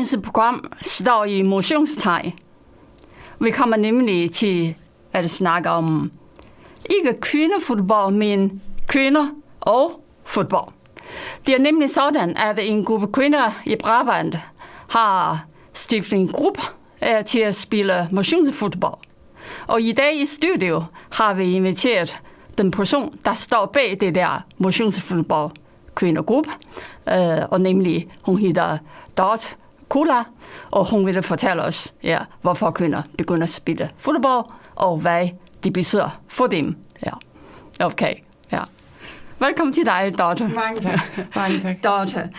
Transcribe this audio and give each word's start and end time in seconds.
Dagens 0.00 0.16
program 0.22 0.72
står 0.80 1.24
i 1.24 1.42
motionstegn. 1.42 2.32
Vi 3.40 3.50
kommer 3.50 3.76
nemlig 3.76 4.30
til 4.32 4.74
at 5.12 5.30
snakke 5.30 5.70
om 5.70 6.12
ikke 6.90 7.20
kvindefodbold, 7.20 8.14
men 8.14 8.62
kvinder 8.86 9.26
og 9.60 10.04
fodbold. 10.24 10.72
Det 11.46 11.54
er 11.54 11.58
nemlig 11.58 11.90
sådan, 11.90 12.36
at 12.36 12.58
en 12.58 12.84
gruppe 12.84 13.12
kvinder 13.12 13.60
i 13.64 13.76
Brabant 13.76 14.36
har 14.88 15.44
stiftet 15.74 16.18
en 16.18 16.28
gruppe 16.28 16.60
øh, 17.02 17.24
til 17.24 17.40
at 17.40 17.54
spille 17.54 18.08
motionsfodbold. 18.12 18.98
Og 19.66 19.80
i 19.80 19.92
dag 19.92 20.20
i 20.20 20.26
studio 20.26 20.84
har 21.10 21.34
vi 21.34 21.52
inviteret 21.52 22.16
den 22.58 22.70
person, 22.70 23.18
der 23.24 23.34
står 23.34 23.66
bag 23.66 23.96
det 24.00 24.14
der 24.14 24.44
motionsfodbold 24.58 25.50
kvindergruppe, 25.94 26.50
øh, 27.08 27.38
og 27.50 27.60
nemlig 27.60 28.08
hun 28.22 28.38
hedder 28.38 28.78
Dot 29.18 29.56
Kula, 29.90 30.22
og 30.70 30.90
hun 30.90 31.06
vil 31.06 31.22
fortælle 31.22 31.62
os, 31.62 31.94
ja, 32.02 32.18
hvorfor 32.42 32.70
kvinder 32.70 33.02
begynder 33.18 33.42
at 33.42 33.50
spille 33.50 33.90
fodbold, 33.98 34.44
og 34.74 34.96
hvad 34.96 35.28
det 35.64 35.72
betyder 35.72 36.20
for 36.28 36.46
dem. 36.46 36.76
Ja. 37.06 37.12
Okay. 37.86 38.14
Velkommen 39.42 39.74
til 39.74 39.86
dig, 39.86 40.14
Dorte. 40.18 40.50
Mange 40.54 40.80
tak. 40.80 41.00
Mange 41.36 41.60
tak. 41.60 41.84
Dorte, 41.84 42.30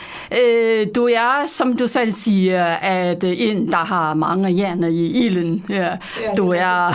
øh, 0.41 0.87
du 0.95 1.05
er, 1.05 1.45
som 1.47 1.77
du 1.77 1.87
selv 1.87 2.11
siger, 2.11 2.65
at 2.65 3.23
en, 3.23 3.71
der 3.71 3.77
har 3.77 4.13
mange 4.13 4.49
hjerner 4.49 4.87
i 4.87 5.05
ilden. 5.05 5.65
Ja. 5.69 5.75
ja 5.75 6.35
du 6.37 6.49
er 6.49 6.91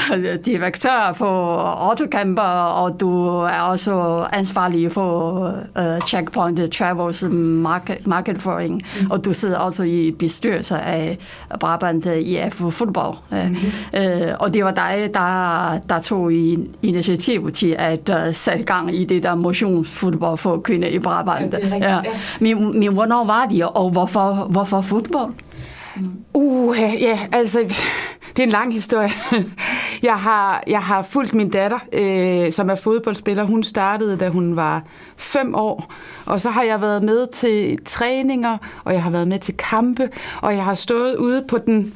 direktør 0.46 1.12
for 1.16 1.56
Autocamper, 1.62 2.42
og 2.42 3.00
du 3.00 3.28
er 3.28 3.60
også 3.60 4.26
ansvarlig 4.32 4.92
for 4.92 5.40
uh, 5.78 6.06
Checkpoint 6.06 6.72
Travels 6.72 7.24
market, 7.30 8.06
Marketing, 8.06 8.82
mm. 9.00 9.10
og 9.10 9.24
du 9.24 9.32
sidder 9.32 9.58
også 9.58 9.82
i 9.82 10.14
bestyrelse 10.18 10.78
af 10.78 11.18
Brabant 11.60 12.06
IF 12.06 12.62
Fodbold. 12.70 13.16
Mm. 13.30 13.56
Uh, 14.00 14.34
og 14.38 14.54
det 14.54 14.64
var 14.64 14.72
dig, 14.72 15.10
der, 15.14 15.78
der 15.88 16.00
tog 16.00 16.32
initiativ 16.82 17.52
til 17.52 17.76
at 17.78 18.10
uh, 18.10 18.34
sætte 18.34 18.64
gang 18.64 18.94
i 18.94 19.04
det 19.04 19.22
der 19.22 19.34
motions 19.34 19.95
fodbold 19.96 20.38
for 20.38 20.60
kvinder 20.60 20.88
i 20.88 20.98
Brabant. 20.98 21.52
Ja, 21.52 21.58
rigtigt, 21.58 21.84
ja. 21.84 22.00
Men, 22.40 22.78
men 22.80 22.92
hvornår 22.92 23.24
var 23.24 23.46
de, 23.46 23.68
og 23.68 23.90
hvorfor, 23.90 24.32
hvorfor 24.50 24.80
fodbold? 24.80 25.32
Uh, 26.34 26.78
ja, 26.78 27.18
altså, 27.32 27.58
det 28.28 28.38
er 28.38 28.42
en 28.42 28.52
lang 28.52 28.72
historie. 28.72 29.10
Jeg 30.02 30.14
har, 30.14 30.62
jeg 30.66 30.82
har 30.82 31.02
fulgt 31.02 31.34
min 31.34 31.50
datter, 31.50 31.78
øh, 31.92 32.52
som 32.52 32.70
er 32.70 32.74
fodboldspiller. 32.74 33.44
Hun 33.44 33.62
startede, 33.62 34.16
da 34.16 34.28
hun 34.28 34.56
var 34.56 34.82
fem 35.16 35.54
år. 35.54 35.92
Og 36.26 36.40
så 36.40 36.50
har 36.50 36.62
jeg 36.62 36.80
været 36.80 37.02
med 37.02 37.26
til 37.26 37.78
træninger, 37.84 38.56
og 38.84 38.92
jeg 38.92 39.02
har 39.02 39.10
været 39.10 39.28
med 39.28 39.38
til 39.38 39.56
kampe, 39.56 40.10
og 40.42 40.54
jeg 40.54 40.64
har 40.64 40.74
stået 40.74 41.16
ude 41.16 41.44
på 41.48 41.58
den 41.58 41.94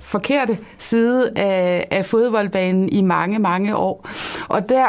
forkerte 0.00 0.58
side 0.78 1.32
af, 1.36 1.86
af 1.90 2.06
fodboldbanen 2.06 2.88
i 2.88 3.00
mange, 3.00 3.38
mange 3.38 3.76
år. 3.76 4.08
Og 4.48 4.68
der, 4.68 4.86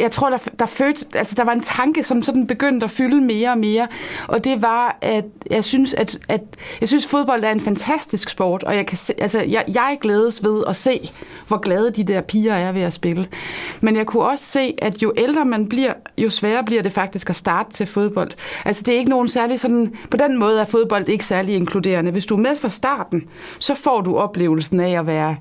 jeg 0.00 0.10
tror, 0.10 0.30
der, 0.30 0.38
der, 0.58 0.66
fødte, 0.66 1.18
altså, 1.18 1.34
der 1.34 1.44
var 1.44 1.52
en 1.52 1.60
tanke, 1.60 2.02
som 2.02 2.22
sådan 2.22 2.46
begyndte 2.46 2.84
at 2.84 2.90
fylde 2.90 3.20
mere 3.20 3.50
og 3.50 3.58
mere, 3.58 3.88
og 4.28 4.44
det 4.44 4.62
var, 4.62 4.98
at 5.00 5.24
jeg 5.50 5.64
synes, 5.64 5.94
at, 5.94 6.18
at 6.28 6.40
jeg 6.80 6.88
synes, 6.88 7.06
fodbold 7.06 7.44
er 7.44 7.50
en 7.50 7.60
fantastisk 7.60 8.28
sport, 8.28 8.62
og 8.62 8.76
jeg, 8.76 8.86
kan 8.86 8.98
se, 8.98 9.14
altså, 9.18 9.40
jeg, 9.40 9.64
jeg 9.68 9.98
glædes 10.00 10.44
ved 10.44 10.64
at 10.68 10.76
se, 10.76 11.10
hvor 11.48 11.58
glade 11.58 11.90
de 11.90 12.04
der 12.04 12.20
piger 12.20 12.54
er 12.54 12.72
ved 12.72 12.82
at 12.82 12.92
spille. 12.92 13.26
Men 13.80 13.96
jeg 13.96 14.06
kunne 14.06 14.22
også 14.22 14.44
se, 14.44 14.74
at 14.82 15.02
jo 15.02 15.12
ældre 15.16 15.44
man 15.44 15.68
bliver, 15.68 15.92
jo 16.18 16.30
sværere 16.30 16.64
bliver 16.64 16.82
det 16.82 16.92
faktisk 16.92 17.30
at 17.30 17.36
starte 17.36 17.72
til 17.72 17.86
fodbold. 17.86 18.30
Altså, 18.64 18.82
det 18.82 18.94
er 18.94 18.98
ikke 18.98 19.10
nogen 19.10 19.28
særlig 19.28 19.60
sådan, 19.60 19.94
på 20.10 20.16
den 20.16 20.38
måde 20.38 20.60
er 20.60 20.64
fodbold 20.64 21.08
ikke 21.08 21.24
særlig 21.24 21.54
inkluderende. 21.54 22.10
Hvis 22.10 22.26
du 22.26 22.36
er 22.36 22.40
med 22.40 22.56
fra 22.56 22.68
starten, 22.68 23.24
så 23.58 23.74
får 23.74 24.00
du 24.00 24.16
oplevelsen 24.16 24.80
af 24.80 24.98
at 24.98 25.06
være 25.06 25.36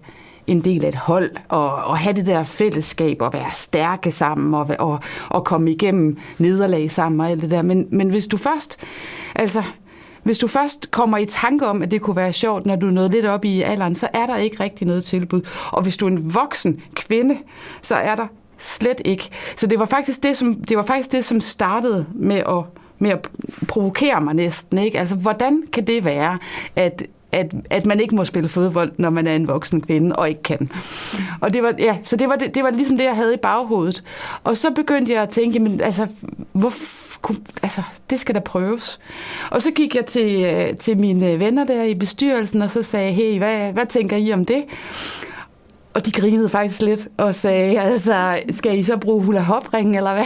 en 0.50 0.62
del 0.62 0.86
af 0.86 0.90
et 0.90 0.96
hold, 0.96 1.32
og, 1.50 1.76
og 1.76 1.98
have 1.98 2.16
det 2.16 2.26
der 2.26 2.44
fællesskab, 2.44 3.22
og 3.22 3.34
være 3.34 3.52
stærke 3.54 4.12
sammen, 4.12 4.54
og, 4.54 4.70
og, 4.80 5.00
og 5.30 5.46
komme 5.46 5.72
igennem 5.72 6.18
nederlag 6.38 6.92
sammen 6.92 7.22
og 7.22 7.30
alt 7.30 7.42
det 7.42 7.52
der. 7.52 7.62
Men, 7.62 7.88
men 7.92 8.10
hvis 8.10 8.28
du 8.28 8.38
først, 8.38 8.78
altså, 9.36 9.64
hvis 10.24 10.38
du 10.38 10.48
først 10.48 10.92
kommer 10.92 11.18
i 11.18 11.26
tanke 11.26 11.68
om, 11.68 11.82
at 11.82 11.92
det 11.92 12.02
kunne 12.02 12.16
være 12.16 12.34
sjovt, 12.34 12.66
når 12.66 12.76
du 12.76 12.88
er 12.88 12.92
nået 12.92 13.12
lidt 13.12 13.26
op 13.26 13.46
i 13.46 13.62
alderen, 13.62 13.96
så 13.96 14.08
er 14.14 14.26
der 14.26 14.38
ikke 14.38 14.64
rigtig 14.64 14.88
noget 14.88 15.04
tilbud. 15.04 15.42
Og 15.72 15.84
hvis 15.84 15.98
du 15.98 16.06
er 16.06 16.12
en 16.12 16.34
voksen 16.34 16.82
kvinde, 16.94 17.38
så 17.82 17.96
er 17.96 18.16
der 18.16 18.28
slet 18.58 19.02
ikke. 19.06 19.30
Så 19.56 19.68
det 19.68 19.80
var 19.80 19.86
faktisk 19.86 20.24
det, 20.24 20.38
som, 20.38 20.56
det 20.56 20.78
var 20.78 20.84
faktisk 20.84 21.12
det, 21.12 21.26
som 21.26 21.42
startede 21.42 22.06
med 22.14 22.38
at 22.38 22.64
med 23.02 23.10
at 23.10 23.30
provokere 23.68 24.22
mig 24.22 24.34
næsten. 24.34 24.78
Ikke? 24.78 25.00
Altså, 25.00 25.16
hvordan 25.16 25.64
kan 25.74 25.88
det 25.88 26.06
være, 26.06 26.38
at 26.76 27.04
at, 27.32 27.54
at 27.70 27.86
man 27.86 28.00
ikke 28.00 28.16
må 28.16 28.26
spille 28.26 28.50
fodbold, 28.50 28.92
når 28.98 29.10
man 29.10 29.28
er 29.28 29.36
en 29.36 29.48
voksen 29.48 29.82
kvinde 29.82 30.16
og 30.16 30.30
ikke 30.30 30.44
kan. 30.44 30.70
Og 31.42 31.54
det 31.54 31.64
var, 31.64 31.74
ja, 31.80 31.98
så 32.04 32.16
det 32.16 32.30
var, 32.30 32.36
det, 32.36 32.56
det 32.56 32.64
var 32.64 32.70
ligesom 32.70 32.98
det, 32.98 33.04
jeg 33.04 33.16
havde 33.16 33.34
i 33.34 33.38
baghovedet. 33.38 34.04
Og 34.44 34.58
så 34.58 34.72
begyndte 34.72 35.14
jeg 35.14 35.22
at 35.22 35.30
tænke, 35.30 35.60
men 35.60 35.82
altså, 35.82 36.08
hvor, 36.52 36.74
altså, 37.64 37.82
det 38.10 38.20
skal 38.20 38.36
da 38.36 38.40
prøves. 38.40 39.00
Og 39.52 39.62
så 39.62 39.72
gik 39.72 39.96
jeg 39.96 40.06
til, 40.06 40.44
øh, 40.44 40.78
til 40.78 40.98
mine 40.98 41.40
venner 41.40 41.64
der 41.64 41.84
i 41.84 41.96
bestyrelsen, 41.96 42.62
og 42.62 42.70
så 42.70 42.84
sagde, 42.84 43.12
hey, 43.12 43.38
hvad, 43.38 43.74
hvad 43.74 43.86
tænker 43.86 44.18
I 44.18 44.34
om 44.34 44.46
det? 44.46 44.64
Og 45.94 46.06
de 46.06 46.12
grinede 46.12 46.50
faktisk 46.50 46.82
lidt 46.82 47.08
og 47.18 47.36
sagde, 47.36 47.80
altså, 47.80 48.40
skal 48.52 48.80
I 48.80 48.84
så 48.84 48.98
bruge 48.98 49.24
hula 49.24 49.40
hop 49.40 49.68
eller 49.74 50.14
hvad? 50.14 50.26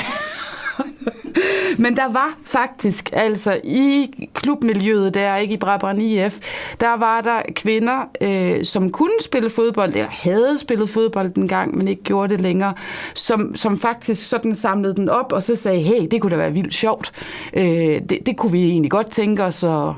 Men 1.84 1.98
der 1.98 2.12
var 2.12 2.38
faktisk, 2.46 3.10
altså 3.14 3.62
i 3.64 4.10
klubmiljøet 4.34 5.14
der, 5.14 5.36
ikke 5.36 5.54
i 5.54 5.58
Brabrand 5.58 6.02
IF, 6.02 6.40
der 6.80 6.98
var 6.98 7.22
der 7.22 7.42
kvinder, 7.56 8.10
øh, 8.22 8.66
som 8.66 8.92
kunne 8.92 9.22
spille 9.22 9.50
fodbold, 9.50 9.90
eller 9.90 10.08
havde 10.10 10.60
spillet 10.60 10.90
fodbold 10.90 11.38
en 11.38 11.48
gang, 11.48 11.78
men 11.78 11.88
ikke 11.88 12.04
gjorde 12.04 12.34
det 12.34 12.42
længere, 12.42 12.74
som, 13.14 13.56
som 13.56 13.80
faktisk 13.80 14.30
sådan 14.30 14.56
samlede 14.56 14.96
den 14.96 15.10
op, 15.10 15.32
og 15.32 15.44
så 15.44 15.56
sagde, 15.56 15.80
hey, 15.80 16.08
det 16.12 16.22
kunne 16.22 16.32
da 16.32 16.38
være 16.38 16.54
vildt 16.54 16.74
sjovt. 16.74 17.12
Øh, 17.54 17.64
det, 18.10 18.20
det 18.26 18.38
kunne 18.38 18.52
vi 18.52 18.64
egentlig 18.64 18.92
godt 18.92 19.12
tænke 19.12 19.44
os 19.44 19.64
at, 19.64 19.90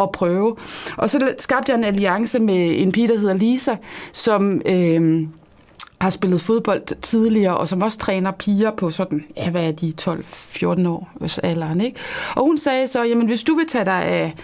at 0.00 0.12
prøve. 0.12 0.56
Og 0.96 1.10
så 1.10 1.34
skabte 1.38 1.72
jeg 1.72 1.78
en 1.78 1.84
alliance 1.84 2.38
med 2.38 2.72
en 2.76 2.92
pige, 2.92 3.08
der 3.08 3.18
hedder 3.18 3.34
Lisa, 3.34 3.76
som... 4.12 4.62
Øh, 4.66 5.26
har 6.00 6.10
spillet 6.10 6.40
fodbold 6.40 7.00
tidligere, 7.02 7.56
og 7.56 7.68
som 7.68 7.82
også 7.82 7.98
træner 7.98 8.30
piger 8.30 8.70
på 8.70 8.90
sådan, 8.90 9.24
ja, 9.36 9.50
hvad 9.50 9.68
er 9.68 9.72
de, 9.72 9.92
12-14 10.00 10.88
år 10.88 11.08
alderen, 11.42 11.80
ikke? 11.80 12.00
Og 12.36 12.44
hun 12.44 12.58
sagde 12.58 12.86
så, 12.86 13.04
jamen 13.04 13.26
hvis 13.26 13.42
du 13.42 13.54
vil 13.54 13.66
tage 13.66 13.84
dig 13.84 14.04
af, 14.04 14.34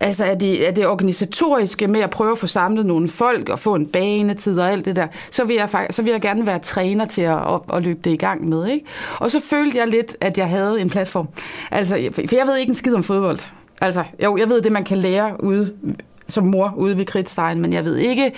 altså 0.00 0.24
af 0.24 0.38
det, 0.38 0.56
af 0.56 0.74
det 0.74 0.86
organisatoriske 0.86 1.86
med 1.88 2.00
at 2.00 2.10
prøve 2.10 2.32
at 2.32 2.38
få 2.38 2.46
samlet 2.46 2.86
nogle 2.86 3.08
folk 3.08 3.48
og 3.48 3.58
få 3.58 3.74
en 3.74 3.86
banetid 3.86 4.58
og 4.58 4.72
alt 4.72 4.84
det 4.84 4.96
der, 4.96 5.06
så 5.30 5.44
vil 5.44 5.56
jeg, 5.56 5.86
så 5.90 6.02
vil 6.02 6.10
jeg 6.10 6.20
gerne 6.20 6.46
være 6.46 6.58
træner 6.58 7.04
til 7.04 7.22
at, 7.22 7.38
at, 7.54 7.60
at 7.72 7.82
løbe 7.82 8.00
det 8.04 8.10
i 8.10 8.16
gang 8.16 8.48
med, 8.48 8.68
ikke? 8.68 8.86
Og 9.18 9.30
så 9.30 9.40
følte 9.40 9.78
jeg 9.78 9.88
lidt, 9.88 10.16
at 10.20 10.38
jeg 10.38 10.48
havde 10.48 10.80
en 10.80 10.90
platform. 10.90 11.28
Altså, 11.70 12.08
for 12.14 12.36
jeg 12.36 12.46
ved 12.46 12.56
ikke 12.56 12.70
en 12.70 12.76
skid 12.76 12.94
om 12.94 13.02
fodbold. 13.02 13.38
Altså, 13.80 14.04
jo, 14.24 14.36
jeg 14.36 14.48
ved 14.48 14.62
det, 14.62 14.72
man 14.72 14.84
kan 14.84 14.98
lære 14.98 15.44
ude 15.44 15.72
som 16.28 16.46
mor 16.46 16.74
ude 16.76 16.96
ved 16.96 17.06
Kridtstein, 17.06 17.60
men 17.60 17.72
jeg 17.72 17.84
ved 17.84 17.96
ikke, 17.96 18.32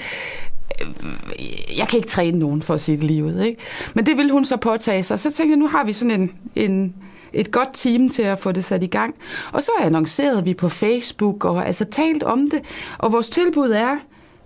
Øh, 0.80 1.78
jeg 1.78 1.88
kan 1.88 1.96
ikke 1.96 2.08
træne 2.08 2.38
nogen 2.38 2.62
for 2.62 2.74
at 2.74 2.80
sige 2.80 2.96
det 2.96 3.04
livet. 3.04 3.44
Ikke? 3.44 3.60
Men 3.94 4.06
det 4.06 4.16
ville 4.16 4.32
hun 4.32 4.44
så 4.44 4.56
påtage 4.56 5.02
sig. 5.02 5.20
Så 5.20 5.32
tænkte 5.32 5.50
jeg, 5.50 5.58
nu 5.58 5.68
har 5.68 5.84
vi 5.84 5.92
sådan 5.92 6.20
en, 6.20 6.32
en, 6.56 6.94
et 7.32 7.50
godt 7.50 7.68
team 7.72 8.08
til 8.08 8.22
at 8.22 8.38
få 8.38 8.52
det 8.52 8.64
sat 8.64 8.82
i 8.82 8.86
gang. 8.86 9.14
Og 9.52 9.62
så 9.62 9.72
annoncerede 9.80 10.44
vi 10.44 10.54
på 10.54 10.68
Facebook 10.68 11.44
og 11.44 11.66
altså 11.66 11.84
talt 11.84 12.22
om 12.22 12.50
det. 12.50 12.60
Og 12.98 13.12
vores 13.12 13.30
tilbud 13.30 13.68
er, 13.68 13.92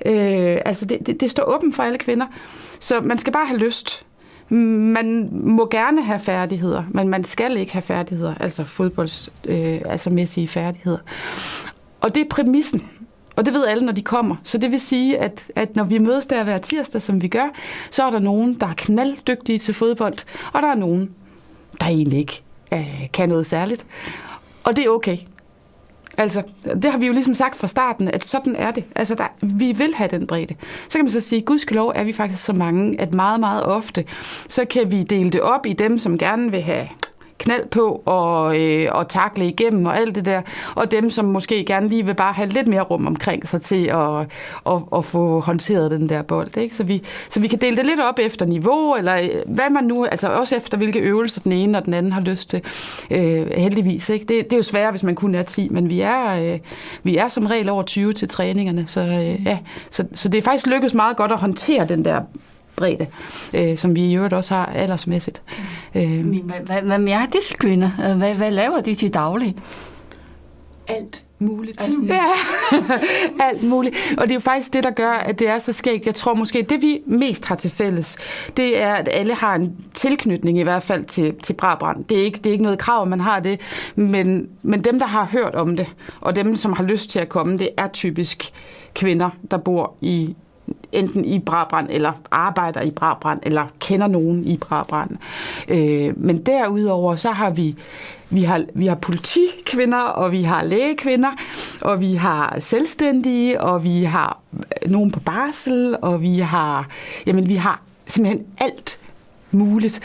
øh, 0.06 0.58
altså 0.64 0.86
det, 0.86 1.06
det, 1.06 1.20
det 1.20 1.30
står 1.30 1.42
åbent 1.42 1.74
for 1.74 1.82
alle 1.82 1.98
kvinder. 1.98 2.26
Så 2.80 3.00
man 3.00 3.18
skal 3.18 3.32
bare 3.32 3.46
have 3.46 3.58
lyst. 3.58 4.06
Man 4.48 5.28
må 5.32 5.68
gerne 5.70 6.02
have 6.02 6.20
færdigheder, 6.20 6.84
men 6.90 7.08
man 7.08 7.24
skal 7.24 7.56
ikke 7.56 7.72
have 7.72 7.82
færdigheder, 7.82 8.34
altså 8.40 8.64
fodbolds, 8.64 9.32
øh, 9.44 9.80
altså 9.84 10.10
mæssige 10.10 10.48
færdigheder. 10.48 10.98
Og 12.00 12.14
det 12.14 12.20
er 12.20 12.28
præmissen. 12.30 12.82
Og 13.36 13.46
det 13.46 13.54
ved 13.54 13.66
alle, 13.66 13.84
når 13.84 13.92
de 13.92 14.02
kommer. 14.02 14.36
Så 14.42 14.58
det 14.58 14.70
vil 14.70 14.80
sige, 14.80 15.18
at, 15.18 15.50
at 15.56 15.76
når 15.76 15.84
vi 15.84 15.98
mødes 15.98 16.26
der 16.26 16.44
hver 16.44 16.58
tirsdag, 16.58 17.02
som 17.02 17.22
vi 17.22 17.28
gør, 17.28 17.48
så 17.90 18.02
er 18.02 18.10
der 18.10 18.18
nogen, 18.18 18.54
der 18.54 18.66
er 18.66 18.74
knalddygtige 18.76 19.58
til 19.58 19.74
fodbold, 19.74 20.18
og 20.52 20.62
der 20.62 20.68
er 20.68 20.74
nogen, 20.74 21.10
der 21.80 21.86
egentlig 21.86 22.18
ikke 22.18 22.42
øh, 22.72 23.06
kan 23.12 23.28
noget 23.28 23.46
særligt. 23.46 23.86
Og 24.64 24.76
det 24.76 24.84
er 24.84 24.90
okay. 24.90 25.18
Altså, 26.18 26.42
det 26.64 26.84
har 26.84 26.98
vi 26.98 27.06
jo 27.06 27.12
ligesom 27.12 27.34
sagt 27.34 27.56
fra 27.56 27.66
starten, 27.66 28.08
at 28.08 28.24
sådan 28.24 28.56
er 28.56 28.70
det. 28.70 28.84
Altså, 28.94 29.14
der, 29.14 29.26
vi 29.42 29.72
vil 29.72 29.94
have 29.94 30.08
den 30.08 30.26
bredde. 30.26 30.54
Så 30.88 30.98
kan 30.98 31.04
man 31.04 31.10
så 31.10 31.20
sige, 31.20 31.40
gudskelov 31.40 31.92
er 31.94 32.04
vi 32.04 32.12
faktisk 32.12 32.44
så 32.44 32.52
mange, 32.52 33.00
at 33.00 33.14
meget, 33.14 33.40
meget 33.40 33.62
ofte, 33.62 34.04
så 34.48 34.64
kan 34.64 34.90
vi 34.90 35.02
dele 35.02 35.30
det 35.30 35.40
op 35.40 35.66
i 35.66 35.72
dem, 35.72 35.98
som 35.98 36.18
gerne 36.18 36.50
vil 36.50 36.60
have 36.60 36.88
knald 37.38 37.66
på 37.68 38.02
og, 38.04 38.60
øh, 38.60 38.88
og 38.92 39.08
takle 39.08 39.48
igennem 39.48 39.86
og 39.86 39.98
alt 39.98 40.14
det 40.14 40.24
der. 40.24 40.42
Og 40.74 40.90
dem, 40.90 41.10
som 41.10 41.24
måske 41.24 41.64
gerne 41.64 41.88
lige 41.88 42.06
vil 42.06 42.14
bare 42.14 42.32
have 42.32 42.48
lidt 42.48 42.68
mere 42.68 42.80
rum 42.80 43.06
omkring 43.06 43.48
sig 43.48 43.62
til 43.62 43.84
at, 43.86 44.18
at, 44.66 44.82
at 44.96 45.04
få 45.04 45.40
håndteret 45.40 45.90
den 45.90 46.08
der 46.08 46.22
bold. 46.22 46.56
Ikke? 46.56 46.76
Så, 46.76 46.84
vi, 46.84 47.02
så 47.30 47.40
vi 47.40 47.48
kan 47.48 47.58
dele 47.58 47.76
det 47.76 47.86
lidt 47.86 48.00
op 48.00 48.18
efter 48.18 48.46
niveau, 48.46 48.94
eller 48.94 49.14
øh, 49.14 49.28
hvad 49.46 49.70
man 49.70 49.84
nu, 49.84 50.04
altså 50.04 50.28
også 50.28 50.56
efter 50.56 50.78
hvilke 50.78 50.98
øvelser 50.98 51.40
den 51.40 51.52
ene 51.52 51.78
og 51.78 51.84
den 51.84 51.94
anden 51.94 52.12
har 52.12 52.20
lyst 52.20 52.50
til. 52.50 52.62
Øh, 53.10 53.50
heldigvis. 53.50 54.08
Ikke? 54.08 54.24
Det, 54.24 54.44
det 54.44 54.52
er 54.52 54.56
jo 54.56 54.62
sværere, 54.62 54.90
hvis 54.90 55.02
man 55.02 55.14
kun 55.14 55.34
er 55.34 55.42
10, 55.42 55.68
men 55.68 55.88
vi 55.88 56.00
er, 56.00 56.52
øh, 56.54 56.58
vi 57.02 57.16
er 57.16 57.28
som 57.28 57.46
regel 57.46 57.68
over 57.68 57.82
20 57.82 58.12
til 58.12 58.28
træningerne. 58.28 58.84
Så, 58.86 59.00
øh, 59.00 59.46
ja, 59.46 59.58
så, 59.90 60.04
så 60.14 60.28
det 60.28 60.38
er 60.38 60.42
faktisk 60.42 60.66
lykkedes 60.66 60.94
meget 60.94 61.16
godt 61.16 61.32
at 61.32 61.38
håndtere 61.38 61.86
den 61.88 62.04
der 62.04 62.20
bredde, 62.76 63.06
øh, 63.54 63.76
som 63.76 63.96
vi 63.96 64.04
i 64.04 64.14
øvrigt 64.14 64.34
også 64.34 64.54
har 64.54 64.66
aldersmæssigt. 64.66 65.42
Øh. 65.94 66.24
Men 66.24 66.42
hvad, 66.44 66.80
hvad, 66.82 66.98
hvad 66.98 67.12
er 67.12 67.26
disse 67.26 67.54
kvinder? 67.54 68.14
Hvad, 68.14 68.34
hvad 68.34 68.50
laver 68.50 68.80
de 68.80 68.94
til 68.94 69.14
daglig? 69.14 69.56
Alt 70.88 71.24
muligt. 71.38 71.82
Alt 71.82 71.98
muligt. 71.98 72.14
Ja, 72.14 72.24
alt 73.48 73.62
muligt. 73.62 73.96
Og 74.18 74.22
det 74.22 74.30
er 74.30 74.34
jo 74.34 74.40
faktisk 74.40 74.72
det, 74.72 74.84
der 74.84 74.90
gør, 74.90 75.10
at 75.10 75.38
det 75.38 75.48
er 75.48 75.58
så 75.58 75.72
skægt. 75.72 76.06
Jeg 76.06 76.14
tror 76.14 76.34
måske, 76.34 76.62
det 76.62 76.82
vi 76.82 77.00
mest 77.06 77.46
har 77.46 77.54
til 77.54 77.70
fælles, 77.70 78.18
det 78.56 78.82
er, 78.82 78.94
at 78.94 79.08
alle 79.12 79.34
har 79.34 79.54
en 79.54 79.76
tilknytning 79.94 80.58
i 80.58 80.62
hvert 80.62 80.82
fald 80.82 81.04
til, 81.04 81.34
til 81.42 81.52
Brabrand. 81.52 82.04
Det 82.04 82.18
er, 82.18 82.22
ikke, 82.22 82.38
det 82.38 82.46
er 82.46 82.52
ikke 82.52 82.64
noget 82.64 82.78
krav, 82.78 83.06
man 83.06 83.20
har 83.20 83.40
det, 83.40 83.60
men, 83.94 84.48
men 84.62 84.84
dem, 84.84 84.98
der 84.98 85.06
har 85.06 85.24
hørt 85.24 85.54
om 85.54 85.76
det, 85.76 85.86
og 86.20 86.36
dem, 86.36 86.56
som 86.56 86.72
har 86.72 86.84
lyst 86.84 87.10
til 87.10 87.18
at 87.18 87.28
komme, 87.28 87.58
det 87.58 87.68
er 87.76 87.88
typisk 87.88 88.52
kvinder, 88.94 89.30
der 89.50 89.56
bor 89.56 89.94
i 90.00 90.36
enten 90.92 91.24
i 91.24 91.38
Brabrand, 91.38 91.88
eller 91.90 92.12
arbejder 92.30 92.80
i 92.80 92.90
Brabrand, 92.90 93.40
eller 93.42 93.66
kender 93.80 94.06
nogen 94.06 94.44
i 94.44 94.56
Brabrand. 94.56 95.10
Øh, 95.68 96.12
men 96.16 96.42
derudover, 96.42 97.16
så 97.16 97.30
har 97.30 97.50
vi 97.50 97.76
vi 98.28 98.42
har, 98.42 98.64
vi 98.74 98.86
har 98.86 98.94
politikvinder, 98.94 100.00
og 100.00 100.32
vi 100.32 100.42
har 100.42 100.64
lægekvinder, 100.64 101.30
og 101.80 102.00
vi 102.00 102.14
har 102.14 102.56
selvstændige, 102.60 103.60
og 103.60 103.84
vi 103.84 104.02
har 104.02 104.38
øh, 104.52 104.90
nogen 104.90 105.10
på 105.10 105.20
barsel, 105.20 105.96
og 106.02 106.22
vi 106.22 106.38
har, 106.38 106.88
jamen, 107.26 107.48
vi 107.48 107.54
har 107.54 107.82
simpelthen 108.06 108.46
alt 108.58 108.98
muligt. 109.50 110.00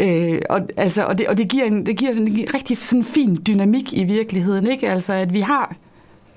Øh, 0.00 0.38
og, 0.50 0.60
altså, 0.76 1.04
og, 1.04 1.18
det, 1.18 1.26
og 1.26 1.38
det 1.38 1.48
giver 1.48 1.64
en, 1.64 1.86
det 1.86 1.96
giver 1.96 2.12
en 2.12 2.46
rigtig 2.54 2.78
sådan 2.78 3.04
fin 3.04 3.42
dynamik 3.46 3.92
i 3.92 4.04
virkeligheden, 4.04 4.66
ikke? 4.66 4.90
Altså, 4.90 5.12
at 5.12 5.32
vi 5.32 5.40
har 5.40 5.76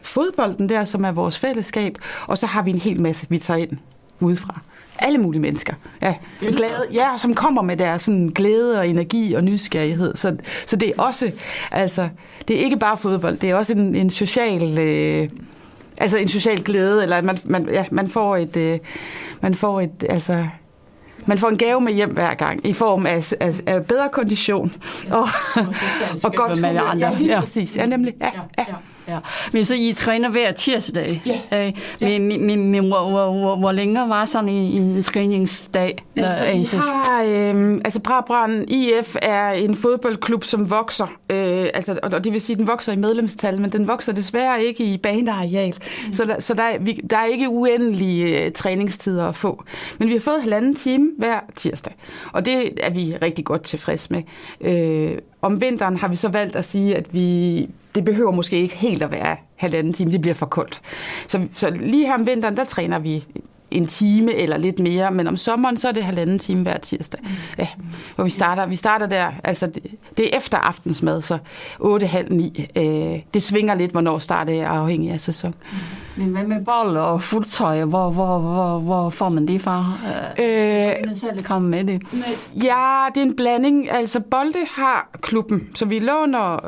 fodbolden 0.06 0.70
der, 0.70 0.84
som 0.84 1.06
er 1.06 1.12
vores 1.12 1.40
fællesskab, 1.40 1.98
og 2.28 2.38
så 2.38 2.46
har 2.46 2.62
vi 2.62 2.72
en 2.72 2.80
hel 2.80 3.02
masse, 3.02 3.26
vi 3.30 3.38
tager 3.38 3.58
ind 3.58 3.78
udefra. 4.20 4.60
Alle 5.00 5.18
mulige 5.18 5.42
mennesker. 5.42 5.74
Ja, 6.02 6.16
glade, 6.40 6.88
ja 6.94 7.10
som 7.18 7.34
kommer 7.34 7.62
med 7.62 7.78
deres 7.78 8.02
sådan, 8.02 8.28
glæde 8.28 8.80
og 8.80 8.88
energi 8.88 9.34
og 9.34 9.44
nysgerrighed. 9.44 10.16
Så, 10.16 10.38
så 10.66 10.76
det 10.76 10.90
er 10.90 11.02
også, 11.02 11.32
altså, 11.72 12.10
det 12.48 12.60
er 12.60 12.64
ikke 12.64 12.78
bare 12.78 12.98
fodbold, 12.98 13.38
det 13.38 13.50
er 13.50 13.56
også 13.56 13.74
en, 13.74 13.96
en 13.96 14.10
social... 14.10 14.80
Øh, 14.80 15.30
altså 15.98 16.18
en 16.18 16.28
social 16.28 16.64
glæde, 16.64 17.04
eller 17.04 17.22
man, 17.22 17.38
man, 17.44 17.70
ja, 17.70 17.86
man 17.92 18.10
får 18.10 18.38
et, 18.38 18.58
øh, 18.58 18.80
man 19.42 19.56
får 19.56 19.82
et, 19.82 20.04
altså, 20.10 20.48
man 21.26 21.38
får 21.38 21.50
en 21.50 21.58
gave 21.58 21.82
med 21.82 21.94
hjem 21.94 22.14
hver 22.14 22.34
gang, 22.34 22.68
i 22.68 22.74
form 22.74 23.06
af, 23.06 23.34
af, 23.40 23.62
af 23.66 23.86
bedre 23.86 24.10
kondition 24.10 24.74
og, 25.12 25.20
og, 25.56 25.66
og 26.24 26.34
godt 26.34 26.58
humør. 26.58 26.96
Ja, 27.00 27.12
lige 27.18 27.40
præcis. 27.40 27.78
Ja, 27.78 27.86
nemlig. 27.86 28.14
Ja, 28.22 28.26
ja. 28.26 28.64
ja. 28.68 28.76
Ja. 29.08 29.20
Men 29.54 29.66
så 29.66 29.76
I 29.76 29.94
træner 29.96 30.30
hver 30.30 30.52
tirsdag? 30.52 31.22
Ja. 31.52 31.68
Øh, 31.68 31.74
men, 32.00 32.28
men, 32.28 32.46
men, 32.46 32.72
men 32.72 32.88
hvor, 32.88 33.10
hvor, 33.10 33.40
hvor, 33.40 33.56
hvor 33.56 33.72
længe 33.72 34.10
var 34.10 34.26
sådan 34.26 34.50
en, 34.50 34.82
en 34.82 35.04
træningsdag? 35.04 36.06
Altså, 36.16 36.46
vi 36.46 36.78
har, 36.78 37.24
øh, 37.24 37.82
altså 37.86 38.00
Brabrand 38.00 38.72
IF 38.72 39.16
er 39.22 39.52
en 39.52 39.76
fodboldklub, 39.76 40.44
som 40.44 40.70
vokser. 40.70 41.06
Øh, 41.06 41.66
altså, 41.74 42.00
og 42.04 42.24
det 42.24 42.34
vil 42.34 42.42
sige, 42.42 42.54
at 42.54 42.60
den 42.60 42.68
vokser 42.68 42.94
i 42.94 42.96
medlemstal, 42.96 43.62
men 43.62 43.72
den 43.72 43.88
vokser 43.88 44.14
desværre 44.14 44.64
ikke 44.64 44.84
i 44.84 44.98
baneareal. 44.98 45.76
Mm. 46.08 46.14
Så, 46.14 46.26
der, 46.26 46.40
så 46.40 46.54
der, 46.54 46.80
vi, 46.80 46.94
der 47.10 47.18
er 47.18 47.26
ikke 47.26 47.50
uendelige 47.50 48.46
øh, 48.46 48.52
træningstider 48.52 49.28
at 49.28 49.36
få. 49.36 49.64
Men 50.00 50.08
vi 50.08 50.14
har 50.14 50.20
fået 50.20 50.42
halvanden 50.42 50.76
time 50.76 51.12
hver 51.18 51.40
tirsdag, 51.56 51.94
og 52.34 52.46
det 52.46 52.72
er 52.82 52.90
vi 52.90 53.18
rigtig 53.22 53.46
godt 53.46 53.64
tilfreds 53.64 54.10
med. 54.12 54.22
Øh, 54.62 55.18
om 55.42 55.62
vinteren 55.62 55.98
har 55.98 56.08
vi 56.08 56.16
så 56.16 56.30
valgt 56.30 56.56
at 56.56 56.66
sige, 56.66 56.96
at 56.96 57.14
vi 57.14 57.70
det 57.96 58.06
behøver 58.06 58.32
måske 58.32 58.58
ikke 58.58 58.76
helt 58.76 59.04
at 59.04 59.12
være 59.12 59.38
halvanden 59.56 59.94
time, 59.94 60.12
det 60.12 60.22
bliver 60.22 60.34
for 60.34 60.46
koldt. 60.46 60.82
Så, 61.28 61.48
så 61.54 61.70
lige 61.70 62.06
her 62.06 62.14
om 62.14 62.28
vinteren, 62.28 62.58
der 62.58 62.64
træner 62.64 63.00
vi 63.00 63.26
en 63.72 63.88
time 63.88 64.34
eller 64.34 64.58
lidt 64.58 64.80
mere, 64.80 65.12
men 65.12 65.28
om 65.28 65.38
sommeren, 65.38 65.78
så 65.78 65.88
er 65.88 65.92
det 65.92 66.04
halvanden 66.04 66.40
time 66.40 66.62
hver 66.62 66.78
tirsdag. 66.78 67.20
Ja, 67.58 67.68
hvor 68.16 68.24
vi 68.24 68.30
starter, 68.30 68.66
vi 68.66 68.76
starter 68.76 69.08
der, 69.08 69.32
altså 69.44 69.68
det, 69.68 69.86
det 70.18 70.34
er 70.34 70.38
efter 70.38 70.58
aftensmad, 70.58 71.22
så 71.22 71.38
8, 71.80 72.08
halv 72.08 72.34
9. 72.34 72.68
Øh, 72.76 72.84
det 73.34 73.44
svinger 73.44 73.76
lidt, 73.76 73.92
hvornår 73.92 74.18
starter 74.18 74.64
er 74.64 74.68
afhængig 74.68 75.12
af 75.12 75.20
sæson. 75.20 75.56
Men 76.18 76.28
hvad 76.28 76.44
med 76.44 76.66
bold 76.66 76.98
og 76.98 77.22
fuldtøj? 77.22 77.84
Hvor, 77.84 78.10
hvor, 78.10 78.40
hvor, 78.40 78.80
hvor 78.80 79.10
får 79.10 79.30
man 79.30 79.48
det 79.48 79.62
fra? 79.62 79.94
Øh, 80.40 81.10
øh, 81.10 81.16
selv 81.16 81.44
komme 81.44 81.70
med 81.70 81.84
det? 81.84 82.02
Ja, 82.64 83.06
det 83.16 83.22
er 83.22 83.26
en 83.26 83.36
blanding. 83.36 83.92
Altså, 83.92 84.20
bolde 84.20 84.60
har 84.72 85.10
klubben, 85.22 85.70
så 85.74 85.86
vi 85.86 86.00
låner 86.00 86.60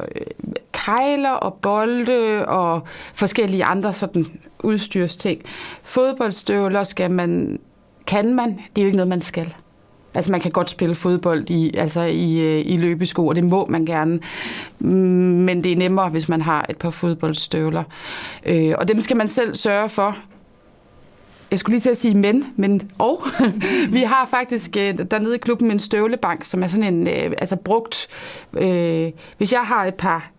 kejler 0.87 1.31
og 1.31 1.53
bolde 1.53 2.45
og 2.47 2.81
forskellige 3.13 3.63
andre 3.63 3.93
sådan 3.93 4.25
udstyrsting. 4.63 5.41
Fodboldstøvler 5.83 6.83
skal 6.83 7.11
man, 7.11 7.59
kan 8.07 8.35
man, 8.35 8.49
det 8.49 8.81
er 8.81 8.81
jo 8.81 8.85
ikke 8.85 8.97
noget, 8.97 9.09
man 9.09 9.21
skal. 9.21 9.55
Altså 10.13 10.31
man 10.31 10.41
kan 10.41 10.51
godt 10.51 10.69
spille 10.69 10.95
fodbold 10.95 11.49
i, 11.49 11.77
altså 11.77 12.01
i, 12.01 12.39
øh, 12.39 12.63
i 12.65 12.77
løbesko, 12.77 13.27
og 13.27 13.35
det 13.35 13.43
må 13.43 13.65
man 13.65 13.85
gerne. 13.85 14.19
Mm, 14.79 14.89
men 14.89 15.63
det 15.63 15.71
er 15.71 15.75
nemmere, 15.75 16.09
hvis 16.09 16.29
man 16.29 16.41
har 16.41 16.65
et 16.69 16.77
par 16.77 16.89
fodboldstøvler. 16.89 17.83
Øh, 18.45 18.73
og 18.77 18.87
dem 18.87 19.01
skal 19.01 19.17
man 19.17 19.27
selv 19.27 19.55
sørge 19.55 19.89
for. 19.89 20.17
Jeg 21.51 21.59
skulle 21.59 21.73
lige 21.73 21.81
til 21.81 21.89
at 21.89 21.97
sige 21.97 22.15
men, 22.15 22.45
men 22.55 22.91
og. 22.97 23.23
vi 23.97 23.99
har 23.99 24.27
faktisk 24.31 24.77
øh, 24.77 24.97
dernede 25.11 25.35
i 25.35 25.39
klubben 25.39 25.71
en 25.71 25.79
støvlebank, 25.79 26.45
som 26.45 26.63
er 26.63 26.67
sådan 26.67 26.93
en, 26.93 27.07
øh, 27.07 27.33
altså 27.37 27.55
brugt. 27.55 28.07
Øh, 28.53 29.11
hvis 29.37 29.53
jeg 29.53 29.61
har 29.61 29.85
et 29.85 29.95
par 29.95 30.31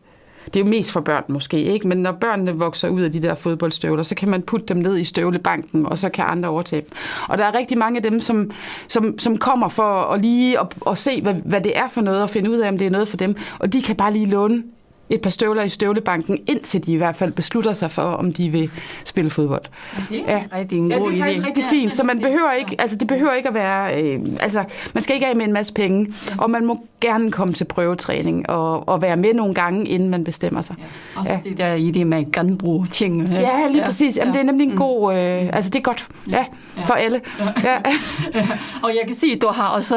det 0.55 0.61
er 0.61 0.65
jo 0.65 0.71
mest 0.71 0.93
for 0.93 1.01
børn 1.01 1.25
måske, 1.29 1.63
ikke? 1.63 1.89
Men 1.89 1.99
når 1.99 2.13
børnene 2.13 2.53
vokser 2.53 2.89
ud 2.89 3.01
af 3.01 3.13
de 3.13 3.23
der 3.23 3.35
fodboldstøvler, 3.35 4.03
så 4.03 4.15
kan 4.15 4.29
man 4.29 4.43
putte 4.43 4.67
dem 4.67 4.77
ned 4.77 4.99
i 4.99 5.05
støvlebanken, 5.05 5.87
og 5.87 5.99
så 5.99 6.09
kan 6.09 6.25
andre 6.29 6.49
overtage 6.49 6.83
dem. 6.83 6.91
Og 7.29 7.39
der 7.39 7.45
er 7.45 7.59
rigtig 7.59 7.79
mange 7.79 7.97
af 7.97 8.03
dem, 8.03 8.21
som, 8.21 8.51
som, 8.89 9.19
som 9.19 9.39
kommer 9.39 9.69
for 9.69 10.03
at 10.03 10.21
lige 10.21 10.61
at, 10.61 10.67
at 10.91 10.99
se, 10.99 11.23
hvad, 11.23 11.35
hvad 11.35 11.61
det 11.61 11.79
er 11.79 11.89
for 11.89 12.01
noget, 12.01 12.23
og 12.23 12.31
finde 12.31 12.51
ud 12.51 12.59
af, 12.59 12.69
om 12.69 12.79
det 12.79 12.87
er 12.87 12.91
noget 12.91 13.09
for 13.09 13.17
dem. 13.17 13.37
Og 13.59 13.73
de 13.73 13.83
kan 13.83 13.97
bare 13.97 14.13
lige 14.13 14.27
låne 14.27 14.63
et 15.11 15.21
par 15.21 15.31
støvler 15.31 15.63
i 15.63 15.69
støvlebanken, 15.69 16.39
indtil 16.47 16.87
de 16.87 16.93
i 16.93 16.97
hvert 16.97 17.17
fald 17.17 17.33
beslutter 17.33 17.73
sig 17.73 17.91
for, 17.91 18.03
om 18.03 18.33
de 18.33 18.51
vil 18.51 18.71
spille 19.05 19.31
fodbold. 19.31 19.63
Ja, 20.11 20.17
det 20.17 20.25
er 20.27 20.33
ja. 20.33 20.59
rigtig 20.59 20.79
en 20.79 20.91
god 20.91 20.91
ja, 20.91 20.97
det 20.97 21.21
er 21.21 21.25
faktisk 21.25 21.45
idé. 21.45 21.47
rigtig 21.47 21.65
fint, 21.65 21.97
så 21.97 22.05
man 22.05 22.21
behøver 22.21 22.53
ikke, 22.53 22.77
altså 22.79 22.97
det 22.97 23.09
behøver 23.09 23.33
ikke 23.33 23.49
at 23.49 23.55
være, 23.55 24.03
øh, 24.03 24.21
altså 24.41 24.65
man 24.95 25.03
skal 25.03 25.15
ikke 25.15 25.27
af 25.27 25.37
med 25.37 25.45
en 25.45 25.53
masse 25.53 25.73
penge, 25.73 26.15
og 26.39 26.51
man 26.51 26.67
må 26.67 26.81
gerne 27.01 27.31
komme 27.31 27.55
til 27.55 27.65
prøvetræning 27.65 28.51
og, 28.51 28.89
og 28.89 29.03
være 29.03 29.17
med 29.17 29.35
nogle 29.35 29.55
gange, 29.55 29.89
inden 29.89 30.09
man 30.09 30.25
bestemmer 30.25 30.63
sig. 30.63 30.77
Ja. 30.79 31.21
Også 31.21 31.33
ja. 31.33 31.39
det 31.45 31.59
der 31.59 31.77
idé 31.77 32.05
med 32.05 32.33
genbrug 32.33 32.91
ting. 32.91 33.29
Ja, 33.29 33.41
ja 33.41 33.67
lige 33.69 33.79
ja. 33.79 33.85
præcis. 33.85 34.17
Jamen, 34.17 34.35
ja. 34.35 34.41
det 34.41 34.47
er 34.47 34.53
nemlig 34.53 34.65
en 34.65 34.71
mm. 34.71 34.79
god, 34.79 35.13
øh, 35.13 35.51
altså 35.53 35.71
det 35.71 35.79
er 35.79 35.83
godt 35.83 36.07
ja. 36.31 36.45
Ja. 36.77 36.83
for 36.85 36.95
alle. 36.95 37.21
Ja. 37.65 37.75
Ja. 38.35 38.49
Og 38.83 38.91
jeg 38.91 39.03
kan 39.07 39.17
sige, 39.17 39.35
at 39.35 39.43
du 39.43 39.49
har 39.49 39.69
også 39.69 39.97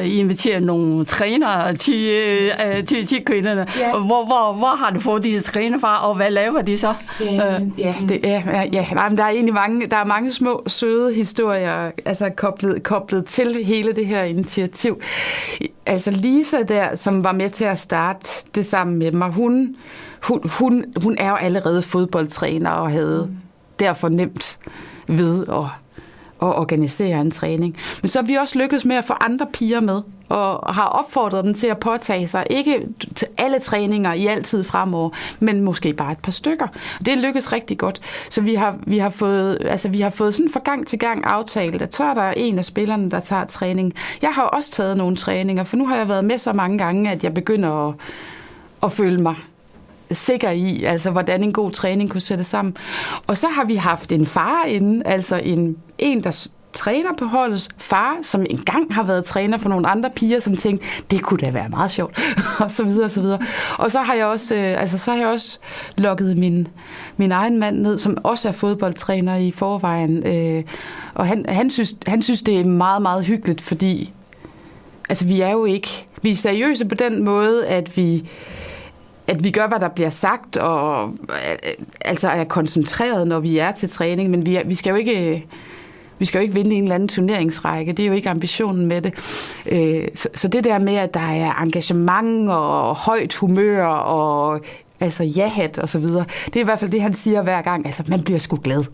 uh, 0.00 0.18
inviteret 0.18 0.62
nogle 0.62 1.04
trænere 1.04 1.74
til, 1.74 2.50
uh, 2.52 2.84
til, 2.84 3.06
til 3.06 3.24
kvinderne. 3.24 3.66
Ja. 3.78 3.90
Hvor, 3.90 4.24
hvor, 4.24 4.52
hvor 4.52 4.76
har 4.76 4.90
du 4.90 5.00
fået 5.00 5.24
disse 5.24 5.52
træner 5.52 5.78
fra, 5.78 6.08
og 6.08 6.14
hvad 6.14 6.30
laver 6.30 6.62
de 6.62 6.76
så? 6.76 6.94
Ja, 7.20 7.56
uh, 7.56 7.80
ja, 7.80 7.94
det, 8.08 8.20
ja, 8.24 8.42
ja. 8.72 8.86
Nej, 8.94 9.08
men 9.08 9.18
der 9.18 9.24
er 9.24 9.28
egentlig 9.28 9.54
mange, 9.54 9.86
der 9.86 9.96
er 9.96 10.04
mange 10.04 10.32
små, 10.32 10.62
søde 10.66 11.14
historier 11.14 11.90
altså 12.04 12.30
koblet, 12.36 12.82
koblet 12.82 13.24
til 13.24 13.64
hele 13.64 13.92
det 13.92 14.06
her 14.06 14.22
initiativ. 14.22 15.00
Altså 15.86 16.10
Lisa 16.16 16.62
der, 16.62 16.94
som 16.94 17.24
var 17.24 17.32
med 17.32 17.50
til 17.50 17.64
at 17.64 17.78
starte 17.78 18.28
det 18.54 18.66
sammen 18.66 18.96
med 18.96 19.12
mig, 19.12 19.30
hun, 19.30 19.76
hun, 20.22 20.40
hun, 20.58 20.84
hun 21.02 21.16
er 21.18 21.28
jo 21.28 21.34
allerede 21.34 21.82
fodboldtræner 21.82 22.70
og 22.70 22.90
havde 22.90 23.26
mm. 23.30 23.36
derfor 23.78 24.08
nemt 24.08 24.58
ved 25.08 25.46
at, 25.48 25.64
at 26.42 26.56
organisere 26.56 27.20
en 27.20 27.30
træning. 27.30 27.76
Men 28.02 28.08
så 28.08 28.18
har 28.20 28.26
vi 28.26 28.34
også 28.34 28.58
lykkedes 28.58 28.84
med 28.84 28.96
at 28.96 29.04
få 29.04 29.14
andre 29.20 29.46
piger 29.52 29.80
med 29.80 30.00
og 30.28 30.74
har 30.74 30.86
opfordret 30.86 31.44
dem 31.44 31.54
til 31.54 31.66
at 31.66 31.78
påtage 31.78 32.26
sig, 32.26 32.44
ikke 32.50 32.88
til 33.14 33.28
alle 33.38 33.58
træninger 33.58 34.12
i 34.12 34.26
altid 34.26 34.64
fremover, 34.64 35.10
men 35.40 35.60
måske 35.60 35.92
bare 35.92 36.12
et 36.12 36.18
par 36.18 36.32
stykker. 36.32 36.66
Det 37.06 37.18
lykkes 37.18 37.52
rigtig 37.52 37.78
godt. 37.78 38.00
Så 38.30 38.40
vi 38.40 38.54
har, 38.54 38.76
vi 38.86 38.98
har 38.98 39.10
fået, 39.10 39.58
altså 39.60 39.88
vi 39.88 40.00
har 40.00 40.10
fået 40.10 40.34
sådan 40.34 40.52
fra 40.52 40.60
gang 40.64 40.86
til 40.86 40.98
gang 40.98 41.24
aftalt, 41.24 41.82
at 41.82 41.94
så 41.94 42.04
er 42.04 42.14
der 42.14 42.30
en 42.30 42.58
af 42.58 42.64
spillerne, 42.64 43.10
der 43.10 43.20
tager 43.20 43.44
træning. 43.44 43.92
Jeg 44.22 44.30
har 44.30 44.42
også 44.42 44.70
taget 44.70 44.96
nogle 44.96 45.16
træninger, 45.16 45.64
for 45.64 45.76
nu 45.76 45.86
har 45.86 45.96
jeg 45.96 46.08
været 46.08 46.24
med 46.24 46.38
så 46.38 46.52
mange 46.52 46.78
gange, 46.78 47.10
at 47.10 47.24
jeg 47.24 47.34
begynder 47.34 47.88
at, 47.88 47.94
at 48.82 48.92
føle 48.92 49.20
mig 49.20 49.34
sikker 50.12 50.50
i, 50.50 50.84
altså 50.84 51.10
hvordan 51.10 51.42
en 51.42 51.52
god 51.52 51.70
træning 51.70 52.10
kunne 52.10 52.20
sætte 52.20 52.44
sammen. 52.44 52.76
Og 53.26 53.36
så 53.36 53.48
har 53.48 53.64
vi 53.64 53.74
haft 53.74 54.12
en 54.12 54.26
far 54.26 54.64
inde, 54.64 55.02
altså 55.06 55.36
en, 55.36 55.76
en 55.98 56.24
der 56.24 56.46
træner 56.76 57.10
på 57.18 57.24
holdets 57.24 57.68
far, 57.78 58.18
som 58.22 58.46
engang 58.50 58.94
har 58.94 59.02
været 59.02 59.24
træner 59.24 59.58
for 59.58 59.68
nogle 59.68 59.88
andre 59.88 60.10
piger, 60.10 60.40
som 60.40 60.56
tænkte, 60.56 60.86
det 61.10 61.22
kunne 61.22 61.38
da 61.38 61.50
være 61.50 61.68
meget 61.68 61.90
sjovt, 61.90 62.18
og 62.64 62.70
så 62.70 62.84
videre, 62.84 63.04
og 63.04 63.10
så 63.10 63.20
videre. 63.20 63.38
Og 63.78 63.90
så 63.90 64.00
har 64.00 64.14
jeg 64.14 64.26
også, 64.26 64.54
øh, 64.54 64.80
altså, 64.80 64.98
så 64.98 65.10
har 65.10 65.18
jeg 65.18 65.28
også 65.28 65.58
lukket 65.96 66.38
min, 66.38 66.68
min 67.16 67.32
egen 67.32 67.58
mand 67.58 67.78
ned, 67.78 67.98
som 67.98 68.18
også 68.22 68.48
er 68.48 68.52
fodboldtræner 68.52 69.36
i 69.36 69.50
forvejen, 69.50 70.26
øh, 70.26 70.64
og 71.14 71.26
han, 71.26 71.44
han, 71.48 71.70
synes, 71.70 71.94
han 72.06 72.22
synes, 72.22 72.42
det 72.42 72.60
er 72.60 72.64
meget, 72.64 73.02
meget 73.02 73.24
hyggeligt, 73.24 73.60
fordi 73.60 74.12
altså, 75.08 75.26
vi 75.26 75.40
er 75.40 75.50
jo 75.50 75.64
ikke, 75.64 76.06
vi 76.22 76.30
er 76.30 76.36
seriøse 76.36 76.84
på 76.84 76.94
den 76.94 77.24
måde, 77.24 77.66
at 77.66 77.96
vi, 77.96 78.28
at 79.26 79.44
vi 79.44 79.50
gør, 79.50 79.68
hvad 79.68 79.80
der 79.80 79.88
bliver 79.88 80.10
sagt, 80.10 80.56
og 80.56 81.08
øh, 81.28 81.58
altså 82.04 82.28
er 82.28 82.44
koncentreret, 82.44 83.28
når 83.28 83.40
vi 83.40 83.58
er 83.58 83.72
til 83.72 83.90
træning, 83.90 84.30
men 84.30 84.46
vi, 84.46 84.56
er, 84.56 84.64
vi 84.64 84.74
skal 84.74 84.90
jo 84.90 84.96
ikke 84.96 85.46
vi 86.18 86.24
skal 86.24 86.38
jo 86.38 86.42
ikke 86.42 86.54
vinde 86.54 86.76
en 86.76 86.82
eller 86.82 86.94
anden 86.94 87.08
turneringsrække. 87.08 87.92
Det 87.92 88.02
er 88.02 88.06
jo 88.06 88.12
ikke 88.12 88.30
ambitionen 88.30 88.86
med 88.86 89.02
det. 89.02 89.14
Øh, 89.66 90.08
så 90.34 90.48
det 90.48 90.64
der 90.64 90.78
med, 90.78 90.94
at 90.94 91.14
der 91.14 91.20
er 91.20 91.62
engagement 91.62 92.50
og 92.50 92.94
højt 92.94 93.34
humør 93.34 93.86
og 93.86 94.60
altså 95.00 95.24
ja-hat 95.24 95.78
og 95.78 95.88
så 95.88 95.98
videre. 95.98 96.24
Det 96.44 96.56
er 96.56 96.60
i 96.60 96.64
hvert 96.64 96.78
fald 96.78 96.90
det, 96.90 97.02
han 97.02 97.14
siger 97.14 97.42
hver 97.42 97.62
gang. 97.62 97.86
Altså, 97.86 98.02
man 98.08 98.22
bliver 98.22 98.38
sgu 98.38 98.56
glad. 98.56 98.84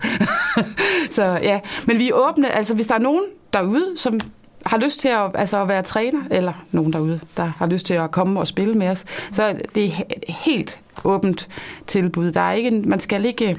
så 1.17 1.25
ja, 1.25 1.61
men 1.87 1.99
vi 1.99 2.09
er 2.09 2.15
åbne. 2.15 2.51
Altså, 2.51 2.75
hvis 2.75 2.87
der 2.87 2.95
er 2.95 2.99
nogen 2.99 3.25
derude, 3.53 3.87
som 3.97 4.21
har 4.67 4.79
lyst 4.79 5.01
til 5.01 5.09
at, 5.09 5.31
altså 5.35 5.63
at 5.63 5.69
være 5.69 5.83
træner, 5.83 6.21
eller 6.31 6.53
nogen 6.73 6.93
derude, 6.93 7.21
der 7.37 7.53
har 7.57 7.67
lyst 7.67 7.87
til 7.87 7.95
at 7.95 8.11
komme 8.11 8.41
og 8.41 8.47
spille 8.47 8.75
med 8.75 8.89
os, 8.89 9.05
så 9.33 9.55
det 9.75 9.85
er 9.85 9.93
helt 10.29 10.81
åbent 11.05 11.49
tilbud. 11.87 12.33
Der 12.33 12.41
er 12.41 12.53
ikke, 12.53 12.71
man 12.71 13.01
skal 13.01 13.25
ikke 13.25 13.57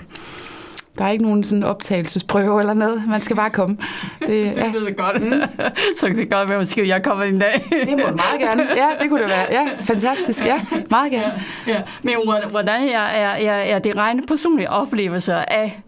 der 0.98 1.06
er 1.06 1.10
ikke 1.10 1.24
nogen 1.24 1.44
sådan 1.44 1.64
optagelsesprøve 1.64 2.60
eller 2.60 2.74
noget. 2.74 3.04
Man 3.08 3.22
skal 3.22 3.36
bare 3.36 3.50
komme. 3.50 3.78
Det, 4.20 4.30
det 4.30 4.58
ja. 4.58 4.64
jeg 4.64 4.98
godt. 4.98 5.22
Mm. 5.22 5.42
Så 6.00 6.08
kan 6.08 6.18
det 6.18 6.30
godt 6.30 6.50
være, 6.50 6.60
at 6.60 6.78
jeg 6.78 7.04
kommer 7.04 7.24
en 7.24 7.40
dag. 7.40 7.64
det 7.70 7.98
må 7.98 8.04
du 8.10 8.16
meget 8.16 8.40
gerne. 8.40 8.68
Ja, 8.82 8.88
det 9.02 9.10
kunne 9.10 9.22
det 9.22 9.30
være. 9.30 9.46
Ja, 9.52 9.68
fantastisk. 9.82 10.46
Ja, 10.46 10.62
meget 10.90 11.12
gerne. 11.12 11.34
Ja, 11.68 11.72
ja. 11.74 11.82
Men 12.04 12.16
hvordan 12.50 12.90
er, 12.90 13.00
er, 13.00 13.30
er, 13.30 13.76
er 13.76 13.80
det 13.80 13.98
rene 13.98 14.22
personlige 14.28 14.70
oplevelser 14.70 15.38
af 15.38 15.82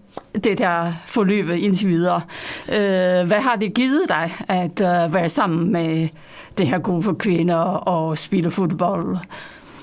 det 0.44 0.58
der 0.58 0.94
forløb 1.06 1.50
indtil 1.50 1.88
videre? 1.88 2.22
Øh, 2.70 3.28
hvad 3.28 3.42
har 3.42 3.56
det 3.56 3.74
givet 3.74 4.02
dig 4.10 4.36
at 4.48 5.06
uh, 5.06 5.14
være 5.14 5.30
sammen 5.30 5.72
med 5.72 6.08
det 6.58 6.68
her 6.68 6.80
gruppe 6.80 7.16
kvinder 7.16 7.58
og 7.88 8.18
spille 8.18 8.52
fodbold? 8.52 9.18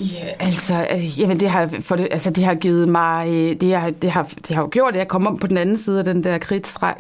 Ja, 0.03 0.29
altså, 0.39 0.87
øh, 0.95 1.21
jamen 1.21 1.41
det 1.41 1.51
har, 1.51 1.71
for 1.81 1.97
det, 1.97 2.09
altså 2.11 2.31
det 2.31 2.45
har 2.45 2.55
givet 2.55 2.89
mig, 2.89 3.29
øh, 3.29 3.61
det 3.61 3.75
har, 3.75 3.91
det 3.91 4.11
har, 4.11 4.33
det 4.49 4.57
har 4.57 4.63
jo 4.63 4.69
gjort, 4.73 4.95
at 4.95 4.99
jeg 4.99 5.09
kom 5.09 5.27
om 5.27 5.39
på 5.39 5.47
den 5.47 5.57
anden 5.57 5.77
side 5.77 5.99
af 5.99 6.05
den 6.05 6.25
der 6.25 6.39
kridtstreg. 6.39 6.95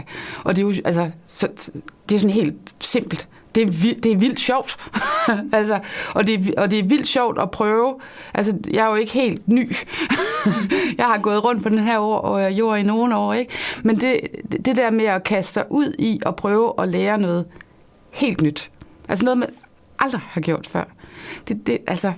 Og 0.44 0.56
det 0.56 0.62
er 0.62 0.66
jo, 0.66 0.74
altså, 0.84 1.10
det 2.08 2.14
er 2.14 2.18
sådan 2.18 2.34
helt 2.34 2.54
simpelt. 2.80 3.28
Det 3.54 3.62
er, 3.62 3.94
det 4.02 4.12
er 4.12 4.16
vildt 4.16 4.40
sjovt. 4.40 4.76
altså, 5.52 5.80
og, 6.14 6.26
det 6.26 6.54
og 6.56 6.70
det 6.70 6.78
er 6.78 6.82
vildt 6.82 7.08
sjovt 7.08 7.38
at 7.38 7.50
prøve. 7.50 7.94
Altså, 8.34 8.56
jeg 8.70 8.84
er 8.84 8.88
jo 8.88 8.94
ikke 8.94 9.12
helt 9.12 9.48
ny. 9.48 9.72
jeg 10.98 11.06
har 11.06 11.18
gået 11.18 11.44
rundt 11.44 11.62
på 11.62 11.68
den 11.68 11.78
her 11.78 11.98
år, 11.98 12.18
og 12.18 12.52
jord 12.52 12.78
i 12.78 12.82
nogle 12.82 13.16
år, 13.16 13.32
ikke? 13.32 13.52
Men 13.82 14.00
det, 14.00 14.20
det 14.64 14.76
der 14.76 14.90
med 14.90 15.04
at 15.04 15.24
kaste 15.24 15.52
sig 15.52 15.64
ud 15.70 15.94
i 15.98 16.20
og 16.26 16.36
prøve 16.36 16.74
at 16.78 16.88
lære 16.88 17.18
noget 17.18 17.46
helt 18.10 18.42
nyt. 18.42 18.70
Altså 19.08 19.24
noget, 19.24 19.38
man 19.38 19.48
aldrig 19.98 20.20
har 20.24 20.40
gjort 20.40 20.66
før. 20.66 20.84
Det, 21.48 21.66
det, 21.66 21.78
altså, 21.86 22.12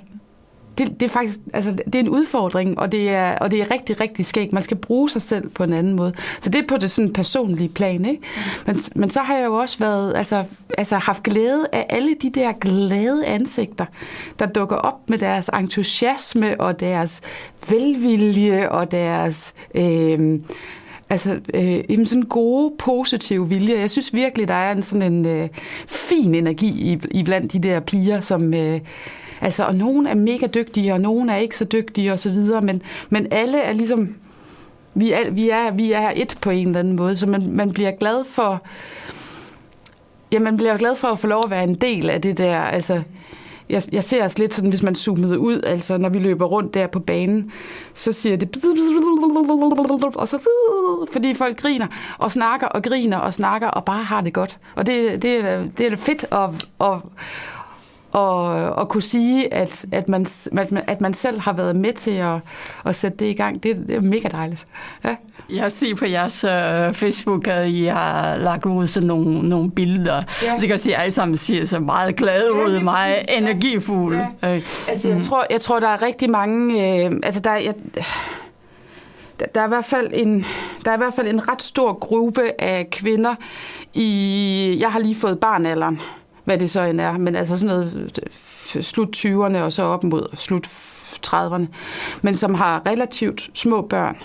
det, 0.78 1.00
det 1.00 1.07
er 1.07 1.11
faktisk 1.11 1.38
altså, 1.52 1.71
det 1.71 1.95
er 1.95 2.00
en 2.00 2.09
udfordring, 2.09 2.78
og 2.78 2.93
det 2.93 3.11
er, 3.11 3.38
og 3.38 3.50
det 3.50 3.61
er 3.61 3.71
rigtig, 3.71 4.00
rigtig 4.00 4.26
skægt. 4.26 4.52
Man 4.52 4.62
skal 4.62 4.76
bruge 4.76 5.11
sig 5.11 5.23
selv 5.23 5.49
på 5.49 5.64
en 5.64 5.73
anden 5.73 5.95
måde. 5.95 6.12
Så 6.40 6.50
det 6.50 6.62
er 6.62 6.66
på 6.69 6.76
det 6.76 6.90
sådan 6.90 7.12
personlige 7.12 7.69
plan. 7.69 8.04
Ikke? 8.04 8.23
Men, 8.66 8.81
men 8.95 9.11
så 9.11 9.21
har 9.21 9.37
jeg 9.37 9.47
jo 9.47 9.54
også 9.54 9.78
været, 9.78 10.16
altså, 10.16 10.45
altså 10.78 10.97
haft 10.97 11.23
glæde 11.23 11.66
af 11.73 11.87
alle 11.88 12.16
de 12.23 12.31
der 12.31 12.52
glade 12.52 13.26
ansigter, 13.26 13.85
der 14.38 14.47
dukker 14.47 14.76
op 14.76 15.11
med 15.11 15.19
deres 15.19 15.50
entusiasme 15.59 16.61
og 16.61 16.81
deres 16.81 17.21
velvilje 17.69 18.69
og 18.69 18.90
deres... 18.90 19.54
Øh, 19.75 20.40
Altså, 21.09 21.40
øh, 21.54 22.07
sådan 22.07 22.23
gode, 22.23 22.73
positive 22.78 23.49
vilje. 23.49 23.78
Jeg 23.78 23.90
synes 23.90 24.14
virkelig, 24.14 24.49
der 24.49 24.54
er 24.54 24.73
en 24.73 24.83
sådan 24.83 25.12
en 25.12 25.26
øh, 25.26 25.49
fin 25.87 26.35
energi 26.35 26.69
i, 26.69 27.00
i 27.11 27.23
blandt 27.23 27.52
de 27.52 27.59
der 27.59 27.81
piger, 27.81 28.21
som, 28.21 28.54
øh, 28.54 28.81
Altså, 29.41 29.64
og 29.64 29.75
nogen 29.75 30.07
er 30.07 30.14
mega 30.14 30.47
dygtige, 30.47 30.93
og 30.93 31.00
nogen 31.00 31.31
er 31.31 31.37
ikke 31.37 31.57
så 31.57 31.64
dygtige 31.64 32.12
og 32.12 32.19
så 32.19 32.31
videre, 32.31 32.62
men, 32.62 32.83
men 33.11 33.26
alle 33.31 33.59
er 33.59 33.73
ligesom, 33.73 34.14
vi 34.95 35.12
er, 35.12 35.31
vi, 35.31 35.50
er, 35.50 35.73
vi 35.73 35.93
er 35.93 36.12
et 36.17 36.38
på 36.41 36.50
en 36.50 36.67
eller 36.67 36.81
anden 36.81 36.97
måde, 36.97 37.17
så 37.17 37.26
man, 37.26 37.53
man 37.53 37.73
bliver 37.73 37.91
glad 37.91 38.25
for, 38.25 38.62
ja, 40.33 40.38
man 40.38 40.57
bliver 40.57 40.76
glad 40.76 40.97
for 40.97 41.09
at 41.09 41.19
få 41.19 41.26
lov 41.26 41.45
at 41.45 41.50
være 41.50 41.64
en 41.64 41.75
del 41.75 42.11
af 42.11 42.23
det 42.23 42.38
der, 42.38 42.59
altså, 42.61 43.03
jeg, 43.69 43.83
jeg 43.93 44.05
ser 44.05 44.25
os 44.25 44.38
lidt 44.38 44.55
sådan, 44.55 44.71
hvis 44.71 44.83
man 44.83 44.95
zoomede 44.95 45.38
ud, 45.38 45.62
altså 45.62 45.99
når 45.99 46.09
vi 46.09 46.19
løber 46.19 46.47
rundt 46.47 46.75
der 46.75 46.87
på 46.87 47.00
banen, 47.00 47.53
så 47.95 48.12
siger 48.12 48.37
det 48.37 48.64
og 50.14 50.29
så 50.29 50.38
fordi 51.12 51.35
folk 51.35 51.61
griner 51.61 51.87
og 52.19 52.33
snakker 52.33 52.67
og 52.67 52.83
griner 52.83 53.17
og 53.17 53.35
snakker 53.35 53.69
og 53.69 53.85
bare 53.85 54.03
har 54.03 54.21
det 54.21 54.33
godt. 54.33 54.59
Og 54.75 54.87
det, 54.87 55.23
det, 55.23 55.45
er, 55.45 55.64
det 55.79 55.93
er 55.93 55.97
fedt 55.97 56.26
at, 56.33 56.50
at, 56.81 56.99
og, 58.14 58.44
og 58.71 58.88
kunne 58.88 59.02
sige, 59.02 59.54
at, 59.54 59.87
at, 59.92 60.09
man, 60.09 60.26
at 60.87 61.00
man 61.00 61.14
selv 61.14 61.40
har 61.40 61.52
været 61.52 61.76
med 61.76 61.92
til 61.92 62.11
at, 62.11 62.38
at 62.85 62.94
sætte 62.94 63.18
det 63.18 63.26
i 63.26 63.33
gang. 63.33 63.62
Det, 63.62 63.85
det 63.88 63.97
er 63.97 64.00
mega 64.00 64.28
dejligt. 64.28 64.66
Ja. 65.04 65.16
Jeg 65.50 65.73
ser 65.73 65.94
på 65.94 66.04
jeres 66.04 66.44
uh, 66.44 66.94
Facebook, 66.94 67.49
at 67.49 67.68
I 67.68 67.85
har 67.85 68.37
lagt 68.37 68.66
ud 68.66 68.87
sådan 68.87 69.06
nogle, 69.06 69.49
nogle 69.49 69.71
billeder. 69.71 70.23
Ja. 70.42 70.59
Så 70.59 70.66
kan 70.66 70.78
se, 70.78 70.94
at 70.94 71.00
alle 71.00 71.12
sammen 71.12 71.37
ser 71.37 71.64
så 71.64 71.80
meget 71.80 72.16
glade 72.16 72.56
ja, 72.56 72.64
ud, 72.64 72.80
meget 72.80 73.16
præcis, 73.16 73.38
energifulde. 73.38 74.26
Ja. 74.42 74.54
Øh. 74.54 74.62
Altså, 74.88 75.09
jeg, 75.09 75.16
mm. 75.16 75.23
tror, 75.23 75.47
jeg 75.50 75.61
tror, 75.61 75.80
der 75.80 75.88
er 75.88 76.02
rigtig 76.02 76.30
mange... 76.30 77.04
Øh, 77.04 77.12
altså, 77.23 77.40
der, 77.40 77.54
jeg, 77.54 77.75
der, 79.54 79.61
er 79.61 79.64
i 79.64 79.68
hvert 79.68 79.85
fald 79.85 80.11
en, 80.12 80.44
der 80.85 80.90
er 80.90 80.94
i 80.94 80.99
hvert 80.99 81.14
fald 81.14 81.28
en 81.28 81.49
ret 81.49 81.62
stor 81.62 81.92
gruppe 81.92 82.42
af 82.59 82.90
kvinder 82.90 83.35
i... 83.94 84.76
Jeg 84.80 84.92
har 84.92 84.99
lige 84.99 85.16
fået 85.16 85.40
barnalderen 85.40 86.00
hvad 86.45 86.59
det 86.59 86.71
så 86.71 86.83
end 86.83 87.01
er, 87.01 87.19
men 87.19 87.37
altså 87.37 87.59
sådan 87.59 87.77
noget 87.77 88.21
øh, 88.77 88.83
slut 88.83 89.17
20'erne 89.17 89.59
og 89.59 89.73
så 89.73 89.83
op 89.83 90.05
mod 90.05 90.27
slut 90.35 90.67
30'erne, 91.27 91.67
men 92.23 92.37
som 92.37 92.55
har 92.55 92.83
relativt 92.87 93.51
små 93.55 93.83
børn. 93.83 94.17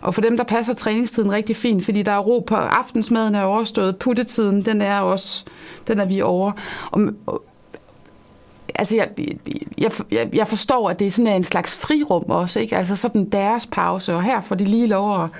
Og 0.00 0.14
for 0.14 0.20
dem, 0.20 0.36
der 0.36 0.44
passer 0.44 0.74
træningstiden 0.74 1.32
rigtig 1.32 1.56
fint, 1.56 1.84
fordi 1.84 2.02
der 2.02 2.12
er 2.12 2.18
ro 2.18 2.40
på 2.46 2.54
aftensmaden 2.54 3.34
er 3.34 3.42
overstået, 3.42 3.96
puttetiden, 3.96 4.64
den 4.64 4.82
er 4.82 5.00
også, 5.00 5.44
den 5.88 6.00
er 6.00 6.04
vi 6.04 6.20
over. 6.20 6.52
Og, 6.90 7.00
og 7.26 7.44
altså 8.74 8.96
jeg, 8.96 9.10
jeg, 9.78 9.90
jeg, 10.10 10.28
jeg 10.32 10.48
forstår, 10.48 10.90
at 10.90 10.98
det 10.98 11.06
er 11.06 11.10
sådan 11.10 11.36
en 11.36 11.44
slags 11.44 11.76
frirum 11.76 12.24
også, 12.28 12.60
ikke? 12.60 12.76
Altså 12.76 12.96
sådan 12.96 13.28
deres 13.28 13.66
pause, 13.66 14.14
og 14.14 14.22
her 14.22 14.40
får 14.40 14.54
de 14.54 14.64
lige 14.64 14.86
lov 14.86 15.24
at, 15.24 15.30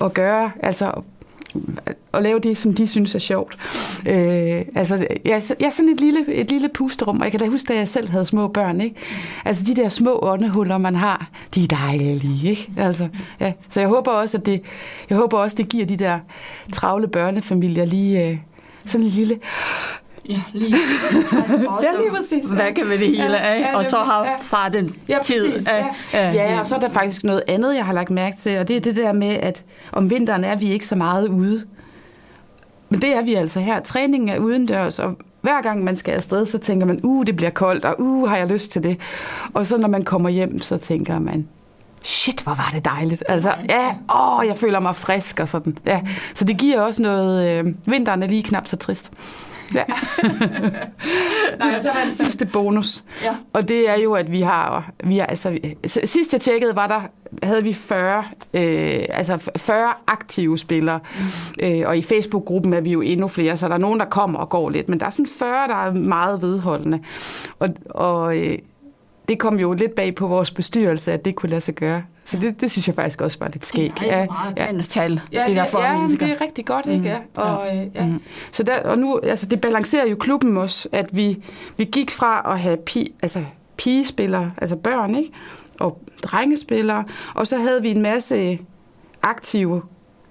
at 0.00 0.14
gøre, 0.14 0.50
altså 0.62 1.02
at 2.12 2.22
lave 2.22 2.38
det, 2.38 2.56
som 2.56 2.74
de 2.74 2.86
synes 2.86 3.14
er 3.14 3.18
sjovt. 3.18 3.58
Øh, 4.08 4.62
altså, 4.74 5.06
jeg, 5.24 5.42
jeg 5.60 5.66
er 5.66 5.70
sådan 5.70 5.88
et 5.88 6.00
lille, 6.00 6.34
et 6.34 6.50
lille 6.50 6.68
pusterum, 6.74 7.18
og 7.18 7.24
jeg 7.24 7.30
kan 7.30 7.40
da 7.40 7.46
huske, 7.46 7.72
da 7.72 7.78
jeg 7.78 7.88
selv 7.88 8.08
havde 8.08 8.24
små 8.24 8.48
børn. 8.48 8.80
Ikke? 8.80 8.96
Altså, 9.44 9.64
de 9.64 9.76
der 9.76 9.88
små 9.88 10.18
åndehuller, 10.22 10.78
man 10.78 10.94
har, 10.94 11.30
de 11.54 11.64
er 11.64 11.66
dejlige. 11.66 12.48
Ikke? 12.48 12.70
Altså, 12.76 13.08
ja. 13.40 13.52
Så 13.68 13.80
jeg 13.80 13.88
håber 13.88 14.10
også, 14.10 14.38
at 14.38 14.46
det, 14.46 14.62
jeg 15.10 15.18
håber 15.18 15.38
også, 15.38 15.56
det 15.56 15.68
giver 15.68 15.86
de 15.86 15.96
der 15.96 16.18
travle 16.72 17.08
børnefamilier 17.08 17.84
lige 17.84 18.28
øh, 18.28 18.38
sådan 18.86 19.06
en 19.06 19.12
lille 19.12 19.38
Ja, 20.28 20.42
lige, 20.52 20.70
ja, 21.82 22.00
lige 22.00 22.10
præcis. 22.10 22.44
Hvad 22.50 22.72
kan 22.72 22.88
vi 22.88 22.96
det 22.96 23.06
hele 23.06 23.40
af? 23.40 23.60
Ja, 23.60 23.68
ja, 23.68 23.76
og 23.76 23.86
så 23.86 23.98
har 23.98 24.24
ja. 24.24 24.36
far 24.42 24.68
den 24.68 24.96
ja, 25.08 25.18
tid 25.22 25.68
af... 25.68 25.84
Ja. 26.12 26.32
ja, 26.32 26.60
og 26.60 26.66
så 26.66 26.76
er 26.76 26.80
der 26.80 26.88
faktisk 26.88 27.24
noget 27.24 27.42
andet, 27.48 27.74
jeg 27.74 27.86
har 27.86 27.92
lagt 27.92 28.10
mærke 28.10 28.36
til, 28.36 28.58
og 28.58 28.68
det 28.68 28.76
er 28.76 28.80
det 28.80 28.96
der 28.96 29.12
med, 29.12 29.28
at 29.28 29.64
om 29.92 30.10
vinteren 30.10 30.44
er 30.44 30.56
vi 30.56 30.66
ikke 30.66 30.86
så 30.86 30.96
meget 30.96 31.28
ude. 31.28 31.64
Men 32.88 33.02
det 33.02 33.12
er 33.12 33.22
vi 33.22 33.34
altså 33.34 33.60
her. 33.60 33.80
Træningen 33.80 34.28
er 34.28 34.38
udendørs, 34.38 34.98
og 34.98 35.16
hver 35.40 35.62
gang 35.62 35.84
man 35.84 35.96
skal 35.96 36.12
afsted, 36.12 36.46
så 36.46 36.58
tænker 36.58 36.86
man, 36.86 37.00
uh, 37.02 37.26
det 37.26 37.36
bliver 37.36 37.50
koldt, 37.50 37.84
og 37.84 37.94
uh, 37.98 38.28
har 38.28 38.36
jeg 38.36 38.46
lyst 38.46 38.72
til 38.72 38.82
det. 38.82 39.00
Og 39.54 39.66
så 39.66 39.78
når 39.78 39.88
man 39.88 40.04
kommer 40.04 40.28
hjem, 40.28 40.60
så 40.60 40.76
tænker 40.76 41.18
man, 41.18 41.48
shit, 42.02 42.42
hvor 42.42 42.54
var 42.54 42.70
det 42.74 42.84
dejligt. 42.84 43.24
Altså, 43.28 43.54
ja, 43.68 43.94
åh, 44.14 44.46
jeg 44.46 44.56
føler 44.56 44.80
mig 44.80 44.96
frisk 44.96 45.40
og 45.40 45.48
sådan. 45.48 45.78
Ja. 45.86 46.00
Så 46.34 46.44
det 46.44 46.58
giver 46.58 46.80
også 46.80 47.02
noget, 47.02 47.50
øh, 47.50 47.74
vinteren 47.86 48.22
er 48.22 48.26
lige 48.26 48.42
knap 48.42 48.66
så 48.66 48.76
trist. 48.76 49.12
Ja. 49.74 49.84
Nej, 51.58 51.80
så 51.80 51.88
har 51.88 52.06
en 52.06 52.12
sidste 52.12 52.46
bonus. 52.46 53.04
Ja. 53.24 53.34
Og 53.52 53.68
det 53.68 53.88
er 53.88 53.94
jo, 53.94 54.14
at 54.14 54.32
vi 54.32 54.40
har, 54.40 54.90
vi 55.04 55.18
har 55.18 55.26
altså, 55.26 55.58
sidst 56.04 56.32
jeg 56.32 56.40
tjekkede, 56.40 56.76
var 56.76 56.86
der, 56.86 57.00
havde 57.42 57.62
vi 57.62 57.74
40, 57.74 58.24
øh, 58.54 59.04
altså 59.08 59.50
40 59.56 59.92
aktive 60.06 60.58
spillere. 60.58 61.00
Mm. 61.60 61.66
Øh, 61.66 61.88
og 61.88 61.98
i 61.98 62.02
Facebook-gruppen 62.02 62.72
er 62.72 62.80
vi 62.80 62.92
jo 62.92 63.00
endnu 63.00 63.28
flere, 63.28 63.56
så 63.56 63.68
der 63.68 63.74
er 63.74 63.78
nogen, 63.78 64.00
der 64.00 64.06
kommer 64.06 64.38
og 64.38 64.48
går 64.48 64.70
lidt. 64.70 64.88
Men 64.88 65.00
der 65.00 65.06
er 65.06 65.10
sådan 65.10 65.26
40, 65.38 65.68
der 65.68 65.86
er 65.86 65.92
meget 65.92 66.42
vedholdende. 66.42 67.00
Og, 67.58 67.68
og 67.90 68.38
øh, 68.38 68.58
det 69.28 69.38
kom 69.38 69.60
jo 69.60 69.72
lidt 69.72 69.94
bag 69.94 70.14
på 70.14 70.26
vores 70.26 70.50
bestyrelse, 70.50 71.12
at 71.12 71.24
det 71.24 71.34
kunne 71.34 71.50
lade 71.50 71.60
sig 71.60 71.74
gøre. 71.74 72.02
Så 72.28 72.38
det, 72.38 72.60
det 72.60 72.70
synes 72.70 72.86
jeg 72.86 72.94
faktisk 72.94 73.20
også 73.20 73.38
var 73.40 73.48
lidt 73.48 73.66
skæg. 73.66 73.92
Det 74.00 74.12
er 74.12 74.26
meget 74.26 74.56
ja, 74.56 74.74
ja. 74.76 74.82
tal, 74.82 75.20
ja, 75.32 75.44
det 75.46 75.56
der 75.56 75.66
for 75.66 75.80
ja, 75.80 75.98
men 75.98 76.10
det 76.10 76.22
er 76.22 76.40
rigtig 76.40 76.66
godt, 76.66 76.86
ikke? 76.86 76.98
Mm. 76.98 77.04
Ja. 77.04 77.18
Og, 77.42 77.66
ja. 77.66 77.86
ja. 77.94 78.06
Mm. 78.06 78.20
Så 78.52 78.62
der, 78.62 78.80
og 78.80 78.98
nu, 78.98 79.20
altså 79.22 79.46
det 79.46 79.60
balancerer 79.60 80.06
jo 80.06 80.16
klubben 80.16 80.56
også, 80.56 80.88
at 80.92 81.06
vi, 81.12 81.44
vi 81.76 81.84
gik 81.84 82.10
fra 82.10 82.52
at 82.52 82.60
have 82.60 82.76
pi, 82.76 83.14
altså 83.22 83.44
pigespillere, 83.76 84.52
altså 84.56 84.76
børn, 84.76 85.14
ikke? 85.14 85.30
Og 85.80 86.02
drengespillere, 86.22 87.04
og 87.34 87.46
så 87.46 87.56
havde 87.56 87.82
vi 87.82 87.90
en 87.90 88.02
masse 88.02 88.58
aktive 89.22 89.82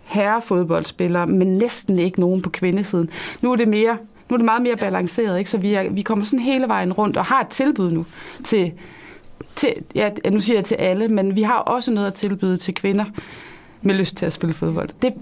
herrefodboldspillere, 0.03 1.27
men 1.27 1.57
næsten 1.57 1.99
ikke 1.99 2.19
nogen 2.19 2.41
på 2.41 2.49
kvindesiden. 2.49 3.09
Nu 3.41 3.51
er 3.51 3.55
det 3.55 3.67
mere 3.67 3.97
nu 4.29 4.33
er 4.33 4.37
det 4.37 4.45
meget 4.45 4.61
mere 4.61 4.77
balanceret, 4.77 5.37
ikke? 5.37 5.49
så 5.49 5.57
vi, 5.57 5.73
er, 5.73 5.89
vi 5.89 6.01
kommer 6.01 6.25
sådan 6.25 6.39
hele 6.39 6.67
vejen 6.67 6.93
rundt 6.93 7.17
og 7.17 7.25
har 7.25 7.41
et 7.41 7.47
tilbud 7.47 7.91
nu 7.91 8.05
til, 8.43 8.71
til 9.57 9.73
ja, 9.95 10.09
nu 10.31 10.39
siger 10.39 10.57
jeg 10.57 10.65
til 10.65 10.75
alle, 10.75 11.07
men 11.07 11.35
vi 11.35 11.41
har 11.41 11.57
også 11.57 11.91
noget 11.91 12.07
at 12.07 12.13
tilbyde 12.13 12.57
til 12.57 12.73
kvinder 12.73 13.05
med 13.81 13.95
lyst 13.95 14.17
til 14.17 14.25
at 14.25 14.33
spille 14.33 14.53
fodbold. 14.53 14.89
Det, 15.01 15.13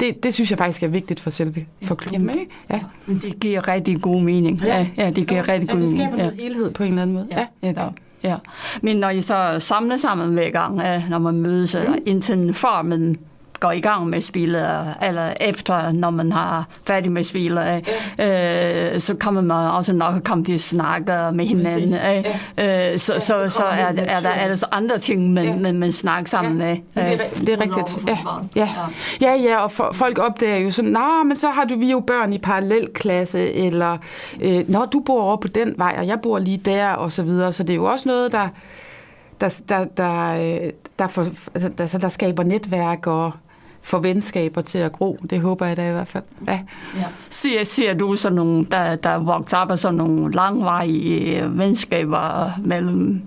det, 0.00 0.22
det 0.22 0.34
synes 0.34 0.50
jeg 0.50 0.58
faktisk 0.58 0.82
er 0.82 0.88
vigtigt 0.88 1.20
for 1.20 1.30
selve 1.30 1.66
for 1.82 1.94
klubben. 1.94 2.30
Ikke? 2.30 2.50
Ja. 2.70 2.80
Men 3.06 3.18
det 3.18 3.40
giver 3.40 3.68
rigtig 3.68 4.00
god 4.00 4.22
mening. 4.22 4.60
Ja, 4.64 4.86
ja 4.96 5.10
det 5.10 5.26
giver 5.26 5.44
ja, 5.46 5.52
rigtig 5.52 5.68
god 5.68 5.78
mening. 5.78 5.98
Ja, 5.98 6.04
det 6.04 6.10
skaber 6.10 6.16
noget 6.16 6.40
helhed 6.40 6.70
på 6.70 6.82
en 6.82 6.88
eller 6.88 7.02
anden 7.02 7.14
måde. 7.14 7.26
Ja, 7.30 7.46
ja. 7.62 7.82
ja. 7.82 7.88
Ja, 8.22 8.36
men 8.82 8.96
når 8.96 9.10
I 9.10 9.20
så 9.20 9.56
samler 9.58 9.96
sammen 9.96 10.32
hver 10.32 10.50
gang, 10.50 10.76
når 11.08 11.18
man 11.18 11.34
mødes, 11.34 11.76
mm. 11.88 11.94
indtil 12.06 12.54
før 12.54 12.82
man 12.82 13.16
går 13.60 13.72
i 13.72 13.80
gang 13.80 14.06
med 14.06 14.20
spillet, 14.20 14.94
eller 15.02 15.32
efter, 15.40 15.92
når 15.92 16.10
man 16.10 16.32
har 16.32 16.66
færdig 16.86 17.12
med 17.12 17.22
spillet, 17.22 17.82
ja. 18.18 18.92
øh, 18.94 19.00
så 19.00 19.14
kommer 19.14 19.40
man 19.40 19.70
også 19.70 19.92
nok 19.92 20.14
komme 20.24 20.44
til 20.44 20.52
at 20.52 20.60
snakke 20.60 21.12
med 21.32 21.46
hinanden. 21.46 21.90
Ja. 22.58 22.92
Øh, 22.92 22.98
så, 22.98 23.14
ja, 23.14 23.20
så, 23.20 23.48
så 23.48 23.64
er, 23.64 23.92
der, 23.92 24.02
er 24.02 24.20
der 24.20 24.28
altså 24.28 24.66
andre 24.72 24.98
ting, 24.98 25.32
man, 25.32 25.44
ja. 25.44 25.56
man, 25.56 25.78
man 25.78 25.92
snakker 25.92 26.28
sammen 26.28 26.60
ja. 26.60 26.66
med. 26.66 26.76
det, 27.04 27.20
er, 27.20 27.26
øh, 27.26 27.46
det 27.46 27.48
er 27.48 27.60
rigtigt. 27.60 28.08
Ja. 28.08 28.18
Ja. 28.56 28.68
ja, 29.20 29.34
ja, 29.34 29.62
og 29.62 29.72
for, 29.72 29.90
folk 29.92 30.18
opdager 30.18 30.56
jo 30.56 30.70
sådan, 30.70 30.90
nå, 30.90 31.22
men 31.24 31.36
så 31.36 31.50
har 31.50 31.64
du 31.64 31.78
vi 31.78 31.90
jo 31.90 32.00
børn 32.00 32.32
i 32.32 32.38
parallelklasse, 32.38 33.52
eller 33.52 33.98
øh, 34.40 34.64
nå, 34.68 34.84
du 34.84 35.00
bor 35.00 35.22
over 35.22 35.36
på 35.36 35.48
den 35.48 35.74
vej, 35.76 35.96
og 35.98 36.06
jeg 36.06 36.20
bor 36.20 36.38
lige 36.38 36.58
der, 36.58 36.90
og 36.90 37.12
så 37.12 37.22
videre. 37.22 37.52
Så 37.52 37.62
det 37.62 37.70
er 37.70 37.76
jo 37.76 37.84
også 37.84 38.08
noget, 38.08 38.32
der 38.32 38.48
der, 39.40 39.60
der, 39.68 39.84
der, 39.84 40.30
øh, 40.30 40.72
der, 40.98 41.06
for, 41.06 41.26
altså, 41.54 41.68
der, 41.68 41.98
der 41.98 42.08
skaber 42.08 42.42
netværk 42.42 43.06
og 43.06 43.32
få 43.88 43.98
venskaber 43.98 44.62
til 44.62 44.78
at 44.78 44.92
gro. 44.92 45.18
Det 45.30 45.40
håber 45.40 45.66
jeg 45.66 45.76
da 45.76 45.88
i 45.88 45.92
hvert 45.92 46.08
fald. 46.08 46.24
Ja. 46.46 46.60
Ja. 46.96 47.04
Ser, 47.30 47.64
ser 47.64 47.94
du 47.94 48.16
sådan 48.16 48.36
nogle, 48.36 48.64
der, 48.64 48.96
der 48.96 49.18
vokser 49.18 49.56
op 49.56 49.70
af 49.70 49.78
sådan 49.78 49.94
nogle 49.94 50.32
langvarige 50.32 51.42
øh, 51.42 51.58
venskaber 51.58 52.50
mellem 52.64 53.22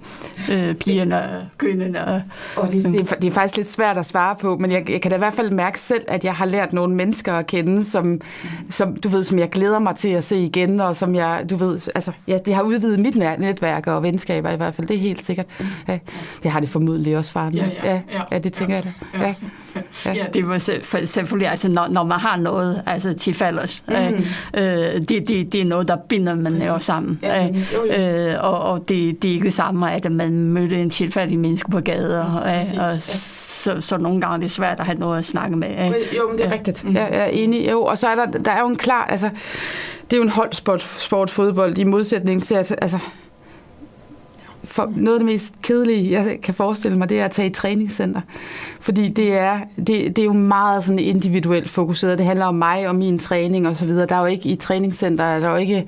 øh, 0.51 0.75
pigerne 0.75 1.21
og 1.21 1.43
kvinderne? 1.57 2.23
Og 2.55 2.71
det, 2.71 2.85
det, 2.85 3.11
er, 3.11 3.15
det 3.15 3.27
er 3.27 3.31
faktisk 3.31 3.55
lidt 3.55 3.67
svært 3.67 3.97
at 3.97 4.05
svare 4.05 4.35
på, 4.35 4.57
men 4.57 4.71
jeg, 4.71 4.89
jeg 4.89 5.01
kan 5.01 5.11
da 5.11 5.15
i 5.15 5.19
hvert 5.19 5.33
fald 5.33 5.51
mærke 5.51 5.79
selv, 5.79 6.03
at 6.07 6.23
jeg 6.23 6.33
har 6.33 6.45
lært 6.45 6.73
nogle 6.73 6.95
mennesker 6.95 7.33
at 7.33 7.47
kende, 7.47 7.83
som, 7.83 8.21
som 8.69 8.95
du 8.95 9.09
ved, 9.09 9.23
som 9.23 9.39
jeg 9.39 9.49
glæder 9.49 9.79
mig 9.79 9.95
til 9.95 10.09
at 10.09 10.23
se 10.23 10.37
igen, 10.37 10.79
og 10.79 10.95
som 10.95 11.15
jeg, 11.15 11.45
du 11.49 11.55
ved, 11.55 11.73
altså, 11.95 12.11
ja, 12.27 12.37
det 12.45 12.53
har 12.53 12.61
udvidet 12.61 12.99
mit 12.99 13.15
netværk 13.15 13.87
og 13.87 14.03
venskaber 14.03 14.49
i 14.49 14.55
hvert 14.55 14.73
fald, 14.73 14.87
det 14.87 14.95
er 14.95 14.99
helt 14.99 15.25
sikkert. 15.25 15.45
Ja, 15.87 15.99
det 16.43 16.51
har 16.51 16.59
det 16.59 16.69
formodentlig 16.69 17.17
også 17.17 17.31
far 17.31 17.51
Ja, 17.53 17.69
ja, 17.83 18.01
ja, 18.11 18.21
ja, 18.31 18.39
det 18.39 18.53
tænker 18.53 18.75
ja, 18.75 18.81
jeg 18.83 18.93
da. 19.13 19.19
Ja. 19.19 19.27
Ja. 19.27 19.35
Ja, 20.05 20.25
det 20.33 20.47
var 20.47 20.57
selvfølgelig, 21.05 21.49
altså 21.49 21.69
når, 21.69 21.87
når 21.87 22.03
man 22.03 22.19
har 22.19 22.37
noget 22.37 22.83
altså 22.85 23.13
til 23.13 23.33
fælles, 23.33 23.83
mm. 23.87 23.93
øh, 24.59 25.01
det, 25.01 25.09
det, 25.09 25.53
det 25.53 25.55
er 25.55 25.65
noget, 25.65 25.87
der 25.87 25.97
binder 26.09 26.35
man 26.35 26.61
jo 26.61 26.79
sammen. 26.79 27.19
Ja, 27.23 27.47
øh, 27.47 27.73
jo, 27.73 27.85
jo. 27.85 27.93
Øh, 27.93 28.43
og, 28.43 28.59
og 28.59 28.89
det, 28.89 29.21
det 29.21 29.29
er 29.29 29.33
ikke 29.33 29.45
det 29.45 29.53
samme, 29.53 29.91
at 29.91 30.11
man 30.11 30.31
mødte 30.31 30.81
en 30.81 30.89
tilfældig 30.89 31.39
menneske 31.39 31.71
på 31.71 31.79
gader, 31.79 32.41
ja, 32.45 32.55
øh, 32.55 32.63
og 32.77 32.93
ja. 32.93 32.99
så, 32.99 33.81
så 33.81 33.97
nogle 33.97 34.21
gange 34.21 34.35
er 34.35 34.39
det 34.39 34.51
svært 34.51 34.79
at 34.79 34.85
have 34.85 34.97
noget 34.97 35.17
at 35.17 35.25
snakke 35.25 35.55
med. 35.55 35.69
Øh. 35.69 36.17
Jo, 36.17 36.27
men 36.29 36.37
det 36.37 36.45
er 36.45 36.49
ja. 36.49 36.55
rigtigt. 36.55 36.83
Mm. 36.83 36.95
Jeg 36.95 37.09
er 37.11 37.25
enig. 37.25 37.71
Jo, 37.71 37.83
og 37.83 37.97
så 37.97 38.07
er 38.07 38.15
der, 38.15 38.25
der 38.25 38.51
er 38.51 38.61
jo 38.61 38.67
en 38.67 38.75
klar, 38.75 39.05
altså, 39.05 39.29
det 40.03 40.13
er 40.13 40.17
jo 40.17 40.23
en 40.23 40.29
holdsport, 40.29 40.81
sport, 40.81 41.29
fodbold, 41.29 41.77
i 41.77 41.83
modsætning 41.83 42.43
til, 42.43 42.55
at, 42.55 42.75
altså, 42.81 42.99
for 44.63 44.93
noget 44.95 45.15
af 45.15 45.19
det 45.19 45.25
mest 45.25 45.53
kedelige, 45.61 46.11
jeg 46.11 46.41
kan 46.43 46.53
forestille 46.53 46.97
mig, 46.97 47.09
det 47.09 47.19
er 47.19 47.25
at 47.25 47.31
tage 47.31 47.47
i 47.47 47.51
træningscenter. 47.51 48.21
Fordi 48.81 49.09
det 49.09 49.33
er, 49.33 49.59
det, 49.77 49.87
det 49.87 50.19
er 50.19 50.25
jo 50.25 50.33
meget 50.33 50.83
sådan 50.83 50.99
individuelt 50.99 51.69
fokuseret. 51.69 52.17
Det 52.17 52.25
handler 52.25 52.45
om 52.45 52.55
mig 52.55 52.87
og 52.87 52.95
min 52.95 53.19
træning 53.19 53.67
og 53.67 53.77
så 53.77 53.85
videre. 53.85 54.05
Der 54.05 54.15
er 54.15 54.19
jo 54.19 54.25
ikke 54.25 54.49
i 54.49 54.55
træningscenter, 54.55 55.39
der 55.39 55.47
er 55.47 55.51
jo 55.51 55.57
ikke 55.57 55.87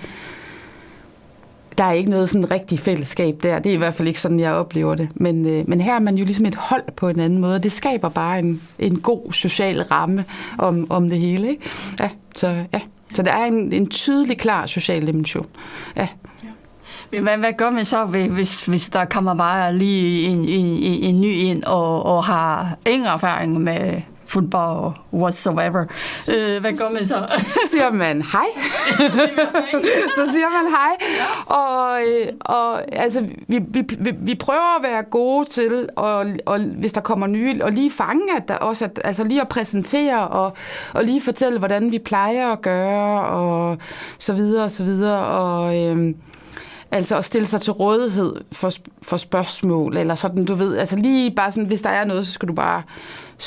der 1.77 1.83
er 1.83 1.91
ikke 1.91 2.09
noget 2.09 2.29
sådan 2.29 2.51
rigtig 2.51 2.79
fællesskab 2.79 3.43
der. 3.43 3.59
Det 3.59 3.69
er 3.69 3.73
i 3.73 3.77
hvert 3.77 3.93
fald 3.93 4.07
ikke 4.07 4.21
sådan, 4.21 4.39
jeg 4.39 4.53
oplever 4.53 4.95
det. 4.95 5.09
Men, 5.15 5.45
øh, 5.45 5.69
men 5.69 5.81
her 5.81 5.95
er 5.95 5.99
man 5.99 6.15
jo 6.15 6.25
ligesom 6.25 6.45
et 6.45 6.55
hold 6.55 6.83
på 6.95 7.09
en 7.09 7.19
anden 7.19 7.39
måde. 7.39 7.59
Det 7.59 7.71
skaber 7.71 8.09
bare 8.09 8.39
en, 8.39 8.61
en 8.79 8.99
god 8.99 9.33
social 9.33 9.81
ramme 9.81 10.25
om, 10.57 10.87
om 10.89 11.09
det 11.09 11.19
hele. 11.19 11.49
Ikke? 11.49 11.61
Ja, 11.99 12.09
så, 12.35 12.47
ja. 12.73 12.79
så 13.13 13.23
der 13.23 13.31
er 13.31 13.45
en, 13.45 13.73
en 13.73 13.87
tydelig, 13.87 14.37
klar 14.37 14.65
social 14.65 15.07
dimension. 15.07 15.45
Ja. 15.95 16.07
Hvad, 17.21 17.37
hvad 17.37 17.53
gør 17.53 17.69
man 17.69 17.85
så, 17.85 18.05
hvis, 18.05 18.65
hvis 18.65 18.89
der 18.89 19.05
kommer 19.05 19.35
bare 19.35 19.77
lige 19.77 20.27
en, 20.27 20.49
en, 20.49 20.83
en 21.03 21.21
ny 21.21 21.33
ind 21.33 21.63
og, 21.63 22.05
og 22.05 22.23
har 22.23 22.77
ingen 22.85 23.07
erfaring 23.07 23.61
med 23.61 24.01
fodbold 24.33 24.93
whatsoever. 25.13 25.81
Øh, 26.29 26.61
hvad 26.61 26.71
gør 26.71 26.93
man 26.93 27.05
så? 27.05 27.27
så 27.39 27.59
siger 27.71 27.91
man 27.91 28.21
hej. 28.21 28.45
så 30.17 30.31
siger 30.31 30.49
man 30.49 30.71
hej. 30.71 30.93
Og, 31.45 32.01
og 32.39 32.95
altså, 32.95 33.27
vi, 33.47 33.59
vi, 33.67 34.13
vi 34.17 34.35
prøver 34.35 34.77
at 34.77 34.83
være 34.83 35.03
gode 35.03 35.49
til, 35.49 35.89
og, 35.95 36.25
og 36.45 36.59
hvis 36.59 36.93
der 36.93 37.01
kommer 37.01 37.27
nye, 37.27 37.59
og 37.63 37.71
lige 37.71 37.91
fange, 37.91 38.23
at 38.37 38.47
der 38.47 38.55
også, 38.55 38.85
at, 38.85 38.99
altså 39.03 39.23
lige 39.23 39.41
at 39.41 39.47
præsentere, 39.47 40.27
og, 40.27 40.53
og 40.93 41.03
lige 41.03 41.21
fortælle, 41.21 41.59
hvordan 41.59 41.91
vi 41.91 41.99
plejer 41.99 42.51
at 42.51 42.61
gøre, 42.61 43.25
og 43.25 43.77
så 44.17 44.33
videre, 44.33 44.63
og 44.63 44.71
så 44.71 44.83
videre. 44.83 45.25
Og, 45.25 45.81
øhm, 45.81 46.15
Altså 46.93 47.17
at 47.17 47.25
stille 47.25 47.47
sig 47.47 47.61
til 47.61 47.73
rådighed 47.73 48.35
for, 48.51 48.71
for 49.01 49.17
spørgsmål, 49.17 49.97
eller 49.97 50.15
sådan, 50.15 50.45
du 50.45 50.55
ved, 50.55 50.77
altså 50.77 50.95
lige 50.95 51.31
bare 51.31 51.51
sådan, 51.51 51.67
hvis 51.67 51.81
der 51.81 51.89
er 51.89 52.05
noget, 52.05 52.27
så 52.27 52.33
skal 52.33 52.47
du 52.47 52.53
bare, 52.53 52.83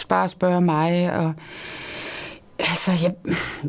bare 0.09 0.29
spørge 0.29 0.61
mig, 0.61 1.13
og 1.13 1.33
altså, 2.59 2.93
jeg, 3.03 3.15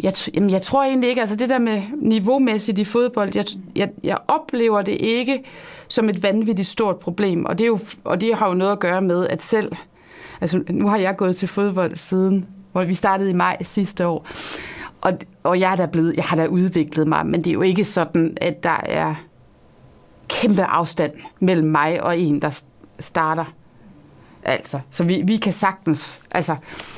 jeg, 0.04 0.14
jamen, 0.34 0.50
jeg 0.50 0.62
tror 0.62 0.84
egentlig 0.84 1.10
ikke, 1.10 1.22
altså 1.22 1.36
det 1.36 1.50
der 1.50 1.60
med 1.60 1.82
niveaumæssigt 1.98 2.80
i 2.80 2.84
fodbold, 2.84 3.32
jeg, 3.36 3.46
jeg, 3.76 3.90
jeg 4.04 4.18
oplever 4.28 4.82
det 4.82 4.98
ikke 5.00 5.44
som 5.88 6.10
et 6.10 6.24
vanvittigt 6.24 6.68
stort 6.68 6.96
problem, 6.96 7.46
og 7.46 7.58
det, 7.58 7.64
er 7.64 7.68
jo, 7.68 7.80
og 8.04 8.22
det 8.22 8.36
har 8.36 8.48
jo 8.48 8.54
noget 8.54 8.72
at 8.72 8.80
gøre 8.80 9.02
med, 9.02 9.28
at 9.28 9.42
selv, 9.42 9.72
altså 10.42 10.64
nu 10.70 10.88
har 10.88 10.98
jeg 10.98 11.16
gået 11.16 11.36
til 11.36 11.48
fodbold 11.48 11.96
siden, 11.96 12.46
hvor 12.72 12.84
vi 12.84 12.94
startede 12.94 13.30
i 13.30 13.34
maj 13.34 13.58
sidste 13.64 14.08
år, 14.08 14.28
og, 15.02 15.14
og 15.44 15.60
jeg, 15.60 15.72
er 15.72 15.76
da 15.76 15.86
blevet, 15.86 16.16
jeg 16.16 16.24
har 16.24 16.36
da 16.36 16.46
udviklet 16.46 17.08
mig, 17.08 17.26
men 17.26 17.44
det 17.44 17.50
er 17.50 17.54
jo 17.54 17.62
ikke 17.62 17.86
sådan, 17.86 18.38
at 18.42 18.64
der 18.64 18.80
er 18.84 19.16
kæmpe 20.28 20.64
afstand 20.64 21.14
mellem 21.40 21.68
mig 21.68 22.04
og 22.04 22.20
en, 22.20 22.42
der 22.42 22.62
starter. 23.00 23.46
Altså, 24.44 24.80
så 24.90 25.04
vi, 25.04 25.22
vi 25.26 25.36
kan 25.36 25.54
sagtens, 25.54 26.22
altså, 26.32 26.56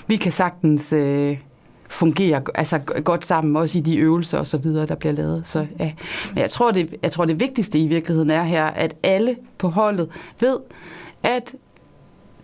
vi 0.08 0.16
kan 0.16 0.32
sagtens 0.32 0.94
øh, 0.94 1.38
fungere 1.90 2.42
altså, 2.56 2.78
godt 3.04 3.26
sammen, 3.26 3.56
også 3.56 3.78
i 3.78 3.82
de 3.82 3.98
øvelser 3.98 4.40
og 4.40 4.48
så 4.48 4.58
videre, 4.58 4.86
der 4.86 4.96
bliver 4.96 5.14
lavet. 5.14 5.48
Så, 5.48 5.68
ja. 5.80 5.92
Men 6.30 6.38
jeg 6.38 6.50
tror, 6.50 6.72
det, 6.72 6.96
jeg 7.04 7.12
tror, 7.12 7.26
det 7.26 7.40
vigtigste 7.40 7.80
i 7.80 7.88
virkeligheden 7.88 8.30
er 8.30 8.44
her, 8.44 8.66
at 8.66 8.96
alle 9.04 9.36
på 9.58 9.70
holdet 9.70 10.10
ved, 10.40 10.60
at 11.24 11.56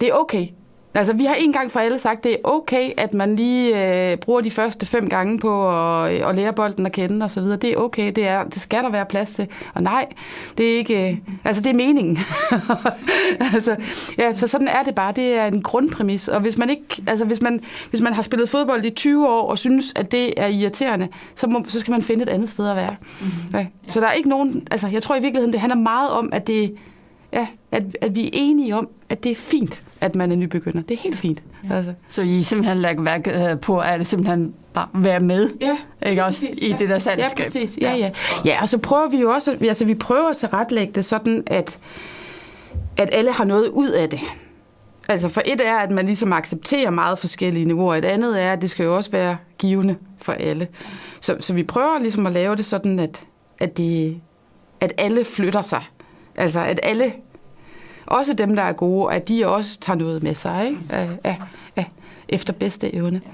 det 0.02 0.10
er 0.10 0.14
okay, 0.14 0.48
Altså, 0.96 1.14
vi 1.14 1.26
har 1.26 1.36
en 1.36 1.54
gang 1.54 1.72
for 1.72 1.80
alle 1.80 2.00
sagt, 2.00 2.24
det 2.24 2.32
er 2.32 2.38
okay, 2.44 2.92
at 2.98 3.14
man 3.14 3.36
lige 3.36 4.12
øh, 4.12 4.18
bruger 4.18 4.42
de 4.42 4.52
første 4.52 4.86
fem 4.86 5.10
gange 5.10 5.40
på 5.40 5.70
at, 5.70 6.12
at 6.12 6.36
lære 6.36 6.54
bolden 6.54 6.86
at 6.86 6.92
kende 6.92 7.24
og 7.24 7.32
så 7.32 7.42
videre. 7.42 7.58
Det 7.58 7.72
er 7.72 7.78
okay, 7.78 8.12
det, 8.16 8.28
er, 8.28 8.44
det 8.44 8.62
skal 8.62 8.84
der 8.84 8.90
være 8.90 9.06
plads 9.06 9.32
til. 9.32 9.48
Og 9.74 9.84
nej, 9.84 10.06
det 10.58 10.74
er 10.74 10.78
ikke... 10.78 11.12
Øh, 11.12 11.18
altså, 11.44 11.62
det 11.62 11.70
er 11.70 11.74
meningen. 11.74 12.18
altså, 13.54 13.76
ja, 14.18 14.34
så 14.34 14.48
sådan 14.48 14.68
er 14.68 14.84
det 14.84 14.96
bare. 14.96 15.14
Det 15.16 15.34
er 15.34 15.46
en 15.46 15.62
grundpræmis. 15.62 16.28
Og 16.28 16.42
hvis 16.42 16.58
man 16.58 16.70
ikke... 16.70 17.04
Altså, 17.08 17.26
hvis 17.26 17.42
man, 17.42 17.62
hvis 17.90 18.02
man 18.02 18.14
har 18.14 18.22
spillet 18.22 18.50
fodbold 18.50 18.86
i 18.86 18.90
20 18.90 19.30
år 19.30 19.50
og 19.50 19.58
synes, 19.58 19.94
at 19.96 20.12
det 20.12 20.34
er 20.38 20.48
irriterende, 20.48 21.08
så, 21.36 21.48
må, 21.48 21.64
så 21.68 21.80
skal 21.80 21.92
man 21.92 22.02
finde 22.02 22.24
et 22.24 22.30
andet 22.30 22.50
sted 22.50 22.70
at 22.70 22.76
være. 22.76 22.96
Mm-hmm. 23.22 23.58
Ja. 23.58 23.66
Så 23.88 24.00
der 24.00 24.08
er 24.08 24.14
ikke 24.14 24.30
nogen... 24.30 24.68
Altså, 24.72 24.88
jeg 24.88 25.04
tror 25.04 25.16
i 25.16 25.22
virkeligheden, 25.22 25.54
det 25.54 25.62
handler 25.62 25.78
meget 25.78 26.10
om, 26.10 26.30
at 26.32 26.48
det... 26.48 26.76
Ja, 27.34 27.48
at, 27.72 27.84
at 28.02 28.16
vi 28.16 28.26
er 28.26 28.30
enige 28.34 28.76
om, 28.76 28.88
at 29.10 29.24
det 29.24 29.32
er 29.32 29.36
fint 29.36 29.84
at 30.06 30.16
man 30.16 30.32
er 30.32 30.36
nybegynder. 30.36 30.82
Det 30.82 30.98
er 30.98 31.02
helt 31.02 31.18
fint. 31.18 31.44
Ja. 31.70 31.76
Altså. 31.76 31.94
Så 32.08 32.22
I 32.22 32.42
simpelthen 32.42 32.78
lægger 32.78 33.04
værk 33.04 33.28
øh, 33.28 33.60
på, 33.60 33.80
at 33.80 34.00
det 34.00 34.08
simpelthen 34.08 34.54
bare 34.74 34.88
være 34.94 35.20
med 35.20 35.50
ja, 35.62 35.78
ikke 36.10 36.26
også, 36.26 36.48
i 36.62 36.70
ja. 36.70 36.76
det 36.80 36.90
der 36.90 37.00
selskab. 37.00 37.40
Ja, 37.40 37.44
præcis. 37.44 37.78
Ja, 37.82 37.96
ja. 37.96 38.12
ja, 38.46 38.62
og 38.62 38.70
så 38.70 38.78
prøver 38.78 39.10
vi 39.10 39.18
jo 39.18 39.30
også, 39.30 39.58
altså 39.62 39.86
vi 39.86 39.96
prøver 39.96 40.30
at 40.30 40.54
retlægge 40.54 40.94
det 40.94 41.06
sådan, 41.06 41.44
at, 41.48 41.80
at 42.98 43.10
alle 43.12 43.32
har 43.32 43.44
noget 43.44 43.68
ud 43.68 43.90
af 43.90 44.10
det. 44.10 44.20
Altså 45.10 45.30
for 45.30 45.42
et 45.46 45.62
er, 45.66 45.78
at 45.78 45.92
man 45.92 46.06
ligesom 46.06 46.34
accepterer 46.34 46.90
meget 46.90 47.20
forskellige 47.20 47.66
niveauer. 47.66 47.96
Et 47.96 48.06
andet 48.06 48.42
er, 48.42 48.54
at 48.54 48.62
det 48.62 48.70
skal 48.70 48.84
jo 48.84 48.96
også 48.96 49.12
være 49.12 49.38
givende 49.58 49.96
for 50.18 50.34
alle. 50.34 50.68
Så, 51.20 51.38
så 51.40 51.54
vi 51.54 51.64
prøver 51.64 52.00
ligesom 52.00 52.26
at 52.26 52.34
lave 52.34 52.56
det 52.56 52.66
sådan, 52.66 53.00
at, 53.00 53.26
at, 53.60 53.78
de, 53.78 54.20
at 54.82 54.94
alle 54.98 55.26
flytter 55.26 55.62
sig. 55.62 55.84
Altså 56.36 56.60
at 56.60 56.80
alle 56.84 57.14
også 58.06 58.34
dem, 58.34 58.56
der 58.56 58.64
er 58.64 58.74
gode, 58.74 59.14
at 59.14 59.28
de 59.28 59.48
også 59.48 59.80
tager 59.80 59.98
noget 59.98 60.24
med 60.24 60.36
sig, 60.36 60.68
ikke? 60.68 60.80
Af, 60.90 61.10
af, 61.24 61.42
af, 61.76 61.92
efter 62.30 62.54
bedste 62.54 62.96
evne. 62.96 63.22
Ja. 63.26 63.30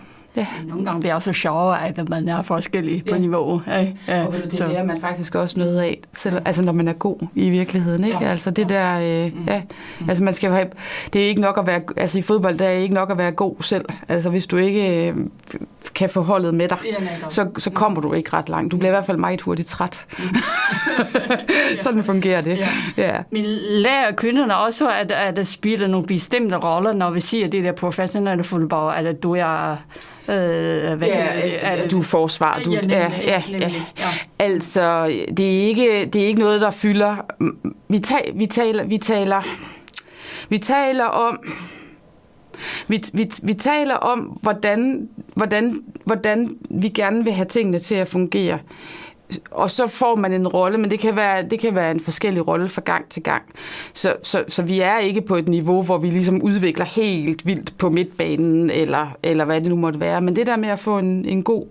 Nogle 0.67 0.85
gange 0.85 0.99
bliver 0.99 1.13
det 1.13 1.15
også 1.15 1.33
sjovere, 1.33 1.87
at 1.87 2.09
man 2.09 2.29
er 2.29 2.41
forskellig 2.41 3.03
på 3.09 3.15
ja. 3.15 3.21
niveau. 3.21 3.61
Ja. 3.67 3.87
Ja. 4.07 4.25
Og 4.25 4.33
det 4.33 4.53
så. 4.53 4.67
lærer 4.67 4.83
man 4.83 5.01
faktisk 5.01 5.35
også 5.35 5.59
noget 5.59 5.79
af, 5.79 5.99
selv, 6.13 6.41
altså 6.45 6.63
når 6.63 6.71
man 6.71 6.87
er 6.87 6.93
god 6.93 7.27
i 7.35 7.49
virkeligheden. 7.49 8.03
Ikke? 8.03 8.17
Ja. 8.21 8.29
Altså 8.29 8.51
det 8.51 8.69
der, 8.69 9.25
øh, 9.25 9.33
mm. 9.33 9.43
ja, 9.47 9.61
altså 10.09 10.23
man 10.23 10.33
skal 10.33 10.51
have, 10.51 10.67
det 11.13 11.23
er 11.23 11.27
ikke 11.27 11.41
nok 11.41 11.57
at 11.57 11.67
være, 11.67 11.81
altså 11.97 12.17
i 12.17 12.21
fodbold, 12.21 12.57
der 12.57 12.65
er 12.65 12.71
ikke 12.71 12.93
nok 12.93 13.11
at 13.11 13.17
være 13.17 13.31
god 13.31 13.55
selv. 13.61 13.85
Altså 14.07 14.29
hvis 14.29 14.47
du 14.47 14.57
ikke 14.57 15.07
øh, 15.07 15.15
kan 15.95 16.09
få 16.09 16.21
holdet 16.21 16.53
med 16.53 16.67
dig, 16.67 16.77
så, 17.29 17.47
så 17.57 17.69
kommer 17.69 18.01
du 18.01 18.13
ikke 18.13 18.33
ret 18.33 18.49
langt. 18.49 18.71
Du 18.71 18.77
bliver 18.77 18.89
i 18.89 18.95
hvert 18.95 19.05
fald 19.05 19.17
meget 19.17 19.41
hurtigt 19.41 19.67
træt. 19.67 20.05
Mm. 20.19 20.23
Sådan 21.83 22.03
fungerer 22.03 22.41
det. 22.41 22.57
Ja. 22.57 22.67
Ja. 22.97 23.17
Men 23.31 23.45
lærer 23.69 24.11
kvinderne 24.11 24.57
også, 24.57 24.89
at, 24.89 25.11
at 25.11 25.39
at 25.41 25.47
spille 25.47 25.87
nogle 25.87 26.07
bestemte 26.07 26.55
roller, 26.55 26.93
når 26.93 27.11
vi 27.11 27.19
siger 27.19 27.47
det 27.47 27.63
der 27.63 27.71
professionelle 27.71 28.43
fodbold, 28.43 29.07
at 29.07 29.23
du 29.23 29.35
er 29.35 29.77
Øh, 30.29 30.97
hvad, 30.97 31.07
ja, 31.07 31.59
er 31.61 31.81
det? 31.81 31.91
du 31.91 32.01
forsvar. 32.01 32.61
Du, 32.65 32.71
ja, 32.71 32.81
nemlig, 32.81 32.95
ja, 32.95 33.11
ja, 33.23 33.43
nemlig, 33.51 33.83
ja. 33.99 34.05
Altså, 34.39 35.05
det 35.37 35.63
er, 35.63 35.67
ikke, 35.67 36.05
det 36.05 36.23
er 36.23 36.27
ikke 36.27 36.39
noget, 36.39 36.61
der 36.61 36.71
fylder... 36.71 37.15
Vi, 37.87 37.99
tal, 37.99 38.31
vi, 38.35 38.45
taler, 38.45 38.83
vi, 38.83 38.97
taler, 38.97 39.41
vi 40.49 40.57
taler 40.57 41.05
om... 41.05 41.43
Vi, 42.87 43.03
vi, 43.13 43.31
vi 43.43 43.53
taler 43.53 43.95
om, 43.95 44.19
hvordan, 44.19 45.09
hvordan, 45.35 45.83
hvordan 46.05 46.57
vi 46.69 46.89
gerne 46.89 47.23
vil 47.23 47.33
have 47.33 47.45
tingene 47.45 47.79
til 47.79 47.95
at 47.95 48.07
fungere 48.07 48.59
og 49.51 49.71
så 49.71 49.87
får 49.87 50.15
man 50.15 50.33
en 50.33 50.47
rolle, 50.47 50.77
men 50.77 50.89
det 50.89 50.99
kan 50.99 51.15
være, 51.15 51.43
det 51.43 51.59
kan 51.59 51.75
være 51.75 51.91
en 51.91 51.99
forskellig 51.99 52.47
rolle 52.47 52.69
fra 52.69 52.81
gang 52.85 53.09
til 53.09 53.23
gang. 53.23 53.43
Så, 53.93 54.15
så, 54.23 54.43
så 54.47 54.63
vi 54.63 54.79
er 54.79 54.97
ikke 54.97 55.21
på 55.21 55.35
et 55.35 55.47
niveau, 55.47 55.81
hvor 55.81 55.97
vi 55.97 56.09
ligesom 56.09 56.41
udvikler 56.41 56.85
helt 56.85 57.45
vildt 57.45 57.77
på 57.77 57.89
midtbanen, 57.89 58.69
eller, 58.69 59.17
eller 59.23 59.45
hvad 59.45 59.61
det 59.61 59.69
nu 59.69 59.75
måtte 59.75 59.99
være. 59.99 60.21
Men 60.21 60.35
det 60.35 60.47
der 60.47 60.57
med 60.57 60.69
at 60.69 60.79
få 60.79 60.97
en, 60.97 61.25
en 61.25 61.43
god 61.43 61.65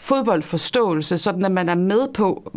fodboldforståelse, 0.00 1.18
sådan 1.18 1.44
at 1.44 1.52
man 1.52 1.68
er 1.68 1.74
med 1.74 2.08
på, 2.14 2.50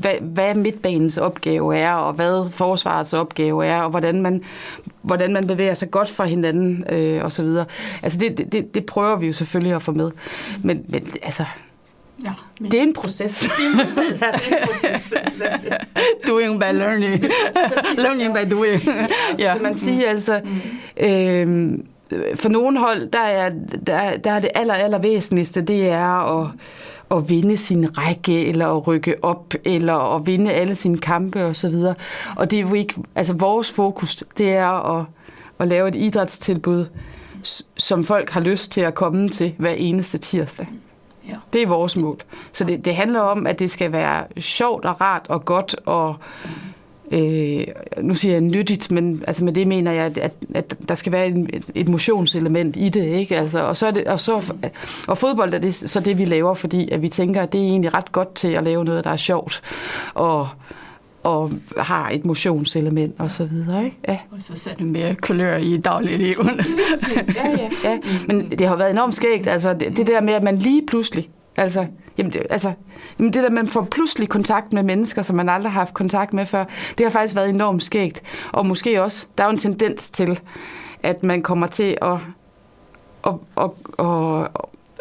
hvad, 0.00 0.14
hvad 0.20 0.54
midtbanens 0.54 1.18
opgave 1.18 1.76
er, 1.76 1.92
og 1.92 2.12
hvad 2.12 2.50
forsvarets 2.50 3.12
opgave 3.12 3.66
er, 3.66 3.80
og 3.82 3.90
hvordan 3.90 4.22
man, 4.22 4.42
hvordan 5.02 5.32
man 5.32 5.46
bevæger 5.46 5.74
sig 5.74 5.90
godt 5.90 6.10
for 6.10 6.24
hinanden, 6.24 6.84
øh, 6.90 7.24
og 7.24 7.32
så 7.32 7.42
videre. 7.42 7.64
Altså 8.02 8.18
det, 8.18 8.52
det, 8.52 8.74
det 8.74 8.86
prøver 8.86 9.16
vi 9.16 9.26
jo 9.26 9.32
selvfølgelig 9.32 9.74
at 9.74 9.82
få 9.82 9.92
med. 9.92 10.10
Men, 10.62 10.84
men 10.88 11.06
altså, 11.22 11.44
Ja, 12.24 12.32
men... 12.60 12.70
Det 12.70 12.78
er 12.78 12.82
en 12.82 12.92
proces. 12.92 13.38
Det 13.40 13.50
er 13.64 13.70
en 13.70 13.86
proces. 13.86 14.20
ja, 14.22 14.26
det 14.32 14.52
er 14.52 14.56
en 14.56 14.66
proces. 14.66 15.12
doing 16.26 16.60
by 16.60 16.72
learning. 16.72 17.24
learning 18.04 18.34
by 18.34 18.50
doing. 18.50 18.82
ja, 19.38 19.52
så 19.52 19.52
kan 19.52 19.62
man 19.62 19.74
sige, 19.74 20.06
altså... 20.06 20.40
Øh, 20.96 21.78
for 22.34 22.48
nogle 22.48 22.78
hold, 22.78 23.10
der 23.10 23.18
er, 23.18 23.50
der, 23.86 24.16
der 24.16 24.30
er 24.30 24.40
det 24.40 24.48
aller, 24.54 24.74
aller 24.74 24.98
væsentligste, 24.98 25.62
det 25.62 25.88
er 25.88 26.40
at, 26.40 26.50
at 27.10 27.28
vinde 27.28 27.56
sin 27.56 27.98
række, 27.98 28.46
eller 28.46 28.66
at 28.66 28.86
rykke 28.86 29.14
op, 29.22 29.54
eller 29.64 30.16
at 30.16 30.26
vinde 30.26 30.52
alle 30.52 30.74
sine 30.74 30.98
kampe 30.98 31.44
osv. 31.44 31.74
Og, 31.74 31.94
og 32.36 32.50
det 32.50 32.56
er 32.56 32.60
jo 32.60 32.74
ikke, 32.74 32.94
altså 33.14 33.32
vores 33.32 33.70
fokus, 33.70 34.16
det 34.38 34.52
er 34.52 34.98
at, 34.98 35.04
at 35.58 35.68
lave 35.68 35.88
et 35.88 35.94
idrætstilbud, 35.94 36.86
som 37.76 38.04
folk 38.04 38.30
har 38.30 38.40
lyst 38.40 38.72
til 38.72 38.80
at 38.80 38.94
komme 38.94 39.28
til 39.28 39.54
hver 39.58 39.72
eneste 39.72 40.18
tirsdag. 40.18 40.66
Ja. 41.28 41.34
Det 41.52 41.62
er 41.62 41.66
vores 41.66 41.96
mål. 41.96 42.18
Så 42.52 42.64
det, 42.64 42.84
det 42.84 42.94
handler 42.94 43.20
om, 43.20 43.46
at 43.46 43.58
det 43.58 43.70
skal 43.70 43.92
være 43.92 44.24
sjovt 44.38 44.84
og 44.84 45.00
rart 45.00 45.26
og 45.28 45.44
godt 45.44 45.76
og 45.86 46.16
øh, 47.12 47.66
nu 48.00 48.14
siger 48.14 48.32
jeg 48.32 48.40
nyttigt, 48.40 48.90
men 48.90 49.24
altså 49.26 49.44
med 49.44 49.52
det 49.52 49.66
mener 49.66 49.92
jeg, 49.92 50.18
at, 50.20 50.32
at 50.54 50.74
der 50.88 50.94
skal 50.94 51.12
være 51.12 51.28
et, 51.28 51.64
et 51.74 51.88
motionselement 51.88 52.76
i 52.76 52.88
det, 52.88 53.04
ikke? 53.04 53.36
Altså, 53.36 53.60
og, 53.62 53.76
så 53.76 53.86
er 53.86 53.90
det, 53.90 54.04
og, 54.04 54.20
så, 54.20 54.54
og 55.08 55.18
fodbold 55.18 55.54
er 55.54 55.58
det 55.58 55.74
så 55.74 56.00
det, 56.00 56.18
vi 56.18 56.24
laver, 56.24 56.54
fordi 56.54 56.90
at 56.90 57.02
vi 57.02 57.08
tænker, 57.08 57.42
at 57.42 57.52
det 57.52 57.60
er 57.60 57.64
egentlig 57.64 57.94
ret 57.94 58.12
godt 58.12 58.34
til 58.34 58.48
at 58.48 58.64
lave 58.64 58.84
noget, 58.84 59.04
der 59.04 59.10
er 59.10 59.16
sjovt 59.16 59.62
og 60.14 60.48
og 61.22 61.52
har 61.76 62.08
et 62.08 62.24
motionselement 62.24 63.14
og 63.18 63.30
så 63.30 63.44
videre. 63.44 63.84
Ikke? 63.84 63.96
Ja. 64.08 64.18
Og 64.30 64.42
så 64.42 64.56
sætter 64.56 64.84
mere 64.84 65.14
kulør 65.14 65.56
i 65.56 65.76
dagliglivet. 65.76 66.36
ja, 67.36 67.50
ja, 67.50 67.70
ja. 67.84 67.98
Men 68.26 68.50
det 68.50 68.68
har 68.68 68.76
været 68.76 68.90
enormt 68.90 69.14
skægt, 69.14 69.46
altså 69.46 69.74
det, 69.74 69.96
det 69.96 70.06
der 70.06 70.20
med, 70.20 70.32
at 70.34 70.42
man 70.42 70.56
lige 70.56 70.86
pludselig, 70.86 71.30
altså, 71.56 71.86
jamen 72.18 72.32
det, 72.32 72.42
altså, 72.50 72.72
jamen 73.18 73.32
det 73.32 73.42
der 73.42 73.50
man 73.50 73.66
får 73.66 73.88
pludselig 73.90 74.28
kontakt 74.28 74.72
med 74.72 74.82
mennesker, 74.82 75.22
som 75.22 75.36
man 75.36 75.48
aldrig 75.48 75.72
har 75.72 75.80
haft 75.80 75.94
kontakt 75.94 76.32
med 76.32 76.46
før, 76.46 76.64
det 76.98 77.06
har 77.06 77.10
faktisk 77.10 77.34
været 77.34 77.50
enormt 77.50 77.82
skægt. 77.82 78.22
Og 78.52 78.66
måske 78.66 79.02
også, 79.02 79.26
der 79.38 79.44
er 79.44 79.48
jo 79.48 79.52
en 79.52 79.58
tendens 79.58 80.10
til, 80.10 80.40
at 81.02 81.22
man 81.22 81.42
kommer 81.42 81.66
til 81.66 81.98
at, 82.02 82.16
at, 83.26 83.34
at, 83.56 83.70
at, 83.98 84.42
at 84.42 84.48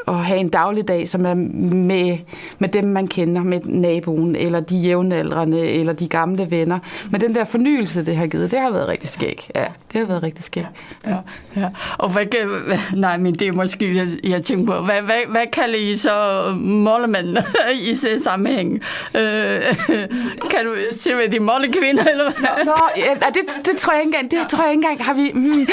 have 0.08 0.40
en 0.40 0.50
dagligdag, 0.50 1.08
som 1.08 1.26
er 1.26 1.34
med, 1.34 2.18
med 2.60 2.70
dem, 2.70 2.84
man 2.84 3.08
kender, 3.08 3.44
med 3.44 3.60
naboen, 3.66 4.36
eller 4.36 4.60
de 4.60 4.76
jævnaldrende, 4.76 5.70
eller 5.70 5.94
de 5.94 6.08
gamle 6.08 6.52
venner. 6.52 6.80
Men 7.12 7.22
den 7.22 7.36
der 7.36 7.44
fornyelse, 7.44 8.06
det 8.06 8.16
har 8.16 8.28
givet, 8.28 8.52
det 8.52 8.60
har 8.60 8.72
været 8.72 8.88
rigtig 8.88 9.10
skæg. 9.10 9.50
Ja, 9.56 9.66
det 9.94 10.00
har 10.00 10.08
været 10.08 10.24
rigtig 10.24 10.44
skæg. 10.44 10.66
Ja, 11.08 11.16
ja. 11.56 11.70
Og 11.98 12.10
hvad, 12.10 12.26
nej, 12.96 13.18
men 13.18 13.34
det 13.34 13.48
er 13.48 13.52
måske, 13.52 13.96
jeg, 13.96 14.08
jeg 14.24 14.44
tænker 14.44 14.66
på, 14.74 14.86
hvad, 14.86 15.02
hvad, 15.02 15.20
hvad 15.30 15.46
kalder 15.54 15.80
I 15.80 15.96
så 15.96 16.46
målemænd 16.60 17.38
i 17.90 17.96
sådan 17.96 18.20
sammenhæng? 18.20 18.82
Øh, 19.16 19.62
kan 20.52 20.66
du 20.66 20.76
sige, 20.92 21.16
hvad 21.16 21.30
de 21.30 21.40
målekvinder, 21.40 22.04
eller 22.04 22.32
hvad? 22.40 22.66
Nå, 22.66 22.72
ja, 22.98 23.14
det, 23.34 23.66
det 23.66 23.78
tror 23.78 23.94
jeg 23.94 24.02
ikke 24.02 24.16
engang, 24.16 24.32
det 24.32 24.50
tror 24.50 24.64
jeg 24.64 24.72
ikke 24.72 24.88
engang, 24.88 25.04
har 25.04 25.14
vi, 25.14 25.32
mm, 25.34 25.66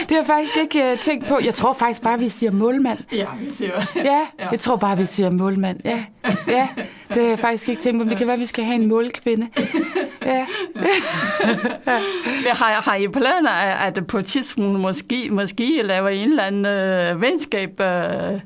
det 0.00 0.10
har 0.10 0.16
jeg 0.16 0.26
faktisk 0.26 0.56
ikke 0.56 0.90
øh, 0.92 0.98
tænkt 0.98 1.26
på. 1.26 1.38
Jeg 1.44 1.54
tror 1.54 1.72
faktisk 1.72 2.02
bare, 2.02 2.18
vi 2.18 2.28
siger 2.28 2.52
målmand. 2.52 2.98
Ja, 3.12 3.26
siger. 3.50 3.72
Ja, 4.10 4.20
jeg 4.50 4.60
tror 4.60 4.76
bare, 4.76 4.96
vi 4.96 5.04
siger 5.04 5.30
målmand. 5.30 5.80
Ja, 5.84 6.04
ja. 6.48 6.68
det 7.08 7.22
har 7.22 7.28
jeg 7.28 7.38
faktisk 7.38 7.68
ikke 7.68 7.82
tænkt 7.82 7.98
på, 7.98 8.04
men 8.04 8.10
det 8.10 8.18
kan 8.18 8.26
være, 8.26 8.34
at 8.34 8.40
vi 8.40 8.46
skal 8.46 8.64
have 8.64 8.74
en 8.74 8.88
målkvinde. 8.88 9.48
Ja. 10.26 10.46
ja. 11.86 12.54
Har, 12.54 12.90
har 12.90 12.96
I 12.96 13.08
planer, 13.08 13.50
at 13.50 14.06
på 14.06 14.18
et 14.18 14.26
tidspunkt 14.26 14.80
måske, 14.80 15.28
måske 15.30 15.82
laver 15.84 16.08
en 16.08 16.28
eller 16.28 16.42
anden 16.42 16.66
øh, 16.66 17.20
venskab 17.20 17.80
øh, 17.80 18.40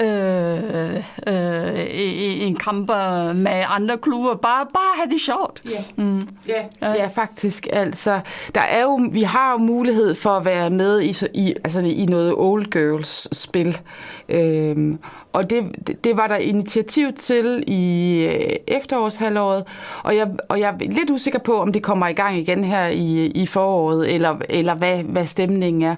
øh, 0.00 0.96
øh, 1.26 1.84
i, 1.84 2.44
en 2.44 2.56
kamp 2.56 2.88
med 3.34 3.64
andre 3.68 3.98
klubber. 3.98 4.34
Bare, 4.34 4.66
bare 4.74 4.96
have 4.96 5.10
det 5.10 5.20
sjovt. 5.20 5.62
Ja. 5.70 5.84
Mm. 5.96 6.28
Ja, 6.48 6.64
ja. 6.82 6.92
ja, 6.92 7.06
faktisk. 7.06 7.66
Altså, 7.72 8.20
der 8.54 8.60
er 8.60 8.82
jo, 8.82 9.08
vi 9.12 9.22
har 9.22 9.52
jo 9.52 9.58
mulighed 9.58 10.14
for 10.14 10.30
at 10.30 10.44
være 10.44 10.70
med 10.70 11.00
i, 11.00 11.14
i, 11.34 11.54
altså, 11.64 11.80
i 11.80 12.06
noget 12.06 12.34
old 12.36 12.64
girls 12.70 13.36
spil. 13.36 13.78
Øhm, 14.28 14.98
og 15.32 15.50
det, 15.50 15.64
det 16.04 16.16
var 16.16 16.26
der 16.26 16.36
initiativ 16.36 17.12
til 17.12 17.64
i 17.66 18.24
øh, 18.30 18.56
efterårshalvåret, 18.66 19.64
og 20.02 20.16
jeg, 20.16 20.28
og 20.48 20.60
jeg 20.60 20.68
er 20.68 20.78
lidt 20.78 21.10
usikker 21.10 21.38
på, 21.38 21.60
om 21.60 21.72
det 21.72 21.82
kommer 21.82 22.08
i 22.08 22.12
gang 22.12 22.38
igen 22.38 22.64
her 22.64 22.86
i, 22.86 23.26
i 23.26 23.46
foråret, 23.46 24.14
eller, 24.14 24.36
eller 24.48 24.74
hvad, 24.74 25.02
hvad 25.02 25.26
stemningen 25.26 25.82
er. 25.82 25.94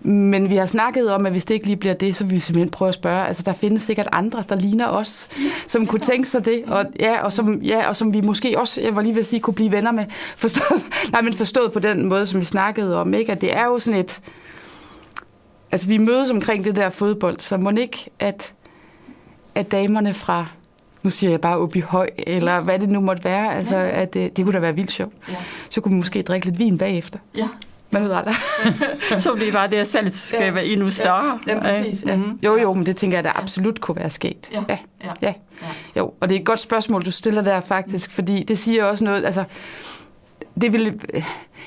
Men 0.00 0.50
vi 0.50 0.56
har 0.56 0.66
snakket 0.66 1.12
om, 1.12 1.26
at 1.26 1.32
hvis 1.32 1.44
det 1.44 1.54
ikke 1.54 1.66
lige 1.66 1.76
bliver 1.76 1.94
det, 1.94 2.16
så 2.16 2.24
vil 2.24 2.34
vi 2.34 2.38
simpelthen 2.38 2.70
prøve 2.70 2.88
at 2.88 2.94
spørge. 2.94 3.26
Altså, 3.26 3.42
der 3.42 3.52
findes 3.52 3.82
sikkert 3.82 4.08
andre, 4.12 4.44
der 4.48 4.56
ligner 4.56 4.86
os, 4.86 5.28
som 5.66 5.86
kunne 5.86 6.00
tænke 6.00 6.28
sig 6.28 6.44
det, 6.44 6.62
og, 6.66 6.86
ja, 7.00 7.22
og, 7.22 7.32
som, 7.32 7.62
ja, 7.62 7.88
og 7.88 7.96
som 7.96 8.12
vi 8.12 8.20
måske 8.20 8.58
også, 8.58 8.80
jeg 8.80 8.96
var 8.96 9.02
lige 9.02 9.14
ved 9.14 9.20
at 9.20 9.26
sige, 9.26 9.40
kunne 9.40 9.54
blive 9.54 9.72
venner 9.72 9.92
med. 9.92 10.04
Forstået, 10.36 10.82
nej, 11.12 11.22
men 11.22 11.34
forstået 11.34 11.72
på 11.72 11.78
den 11.78 12.06
måde, 12.08 12.26
som 12.26 12.40
vi 12.40 12.44
snakkede 12.44 13.00
om, 13.00 13.14
ikke? 13.14 13.32
at 13.32 13.40
det 13.40 13.56
er 13.56 13.64
jo 13.64 13.78
sådan 13.78 14.00
et... 14.00 14.20
Altså, 15.72 15.88
vi 15.88 15.98
mødes 15.98 16.30
omkring 16.30 16.64
det 16.64 16.76
der 16.76 16.90
fodbold, 16.90 17.40
så 17.40 17.56
må 17.56 17.70
ikke, 17.70 18.10
at 18.18 18.54
at 19.54 19.70
damerne 19.70 20.14
fra, 20.14 20.46
nu 21.02 21.10
siger 21.10 21.30
jeg 21.30 21.40
bare 21.40 21.58
op 21.58 21.76
i 21.76 21.80
høj, 21.80 22.10
eller 22.18 22.60
hvad 22.60 22.78
det 22.78 22.88
nu 22.88 23.00
måtte 23.00 23.24
være, 23.24 23.54
altså, 23.54 23.76
ja. 23.76 24.02
at 24.02 24.14
det, 24.14 24.36
det 24.36 24.44
kunne 24.44 24.54
da 24.54 24.58
være 24.58 24.74
vildt 24.74 24.92
sjovt. 24.92 25.14
Ja. 25.28 25.34
Så 25.70 25.80
kunne 25.80 25.92
man 25.92 25.98
måske 25.98 26.22
drikke 26.22 26.46
lidt 26.46 26.58
vin 26.58 26.78
bagefter. 26.78 27.18
Ja. 27.36 27.48
Man 27.90 28.02
ved 28.02 28.12
aldrig. 28.12 28.34
så 29.22 29.34
det 29.40 29.52
bare 29.52 29.70
det, 29.70 29.96
at 29.96 30.14
skal 30.14 30.54
ja. 30.54 30.60
endnu 30.60 30.90
større. 30.90 31.38
Ja, 31.46 31.54
ja 31.54 31.60
præcis. 31.60 32.04
Ja. 32.06 32.16
Mm-hmm. 32.16 32.38
Jo, 32.42 32.56
jo, 32.56 32.72
men 32.72 32.86
det 32.86 32.96
tænker 32.96 33.16
jeg, 33.16 33.24
der 33.24 33.38
absolut 33.38 33.80
kunne 33.80 33.96
være 33.96 34.10
sket. 34.10 34.48
Ja. 34.52 34.62
Ja. 34.68 34.78
Ja. 35.04 35.12
ja. 35.22 35.34
Jo, 35.96 36.14
og 36.20 36.28
det 36.28 36.36
er 36.36 36.40
et 36.40 36.46
godt 36.46 36.60
spørgsmål, 36.60 37.02
du 37.02 37.10
stiller 37.10 37.42
der 37.42 37.60
faktisk, 37.60 38.10
fordi 38.10 38.42
det 38.42 38.58
siger 38.58 38.84
også 38.84 39.04
noget, 39.04 39.24
altså, 39.24 39.44
det 40.60 40.72
vil, 40.72 41.00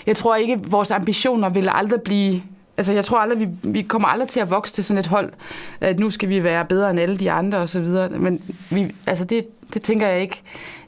jeg 0.06 0.16
tror 0.16 0.36
ikke, 0.36 0.60
vores 0.68 0.92
ambitioner 0.92 1.50
vil 1.50 1.70
aldrig 1.72 2.02
blive 2.02 2.42
Altså, 2.78 2.94
jeg 2.94 3.06
tror 3.06 3.18
aldrig, 3.18 3.40
vi, 3.40 3.48
vi 3.64 3.82
kommer 3.82 4.08
aldrig 4.08 4.28
til 4.28 4.40
at 4.40 4.50
vokse 4.50 4.74
til 4.74 4.84
sådan 4.84 5.00
et 5.00 5.08
hold, 5.08 5.34
at 5.82 6.00
nu 6.00 6.10
skal 6.10 6.30
vi 6.30 6.44
være 6.44 6.66
bedre 6.66 6.90
end 6.90 7.00
alle 7.00 7.18
de 7.18 7.32
andre 7.32 7.58
og 7.58 7.70
så 7.70 7.82
videre. 7.82 8.10
Men 8.10 8.42
vi, 8.70 8.96
altså 9.08 9.26
det, 9.26 9.48
det 9.74 9.82
tænker 9.82 10.08
jeg 10.08 10.22
ikke, 10.22 10.42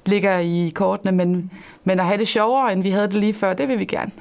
ligger 0.05 0.39
i 0.39 0.71
kortene, 0.75 1.11
men, 1.11 1.51
men 1.83 1.99
at 1.99 2.05
have 2.05 2.17
det 2.17 2.27
sjovere, 2.27 2.73
end 2.73 2.83
vi 2.83 2.89
havde 2.89 3.07
det 3.07 3.13
lige 3.13 3.33
før, 3.33 3.53
det 3.53 3.67
vil 3.67 3.79
vi 3.79 3.85
gerne. 3.85 4.11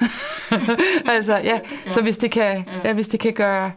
altså, 1.15 1.37
ja. 1.37 1.59
Så 1.89 2.03
hvis 2.03 2.17
det 2.17 2.31
kan, 2.31 2.65
ja, 2.85 2.93
hvis 2.93 3.09
det 3.09 3.21
kan 3.21 3.33
gøre, 3.33 3.71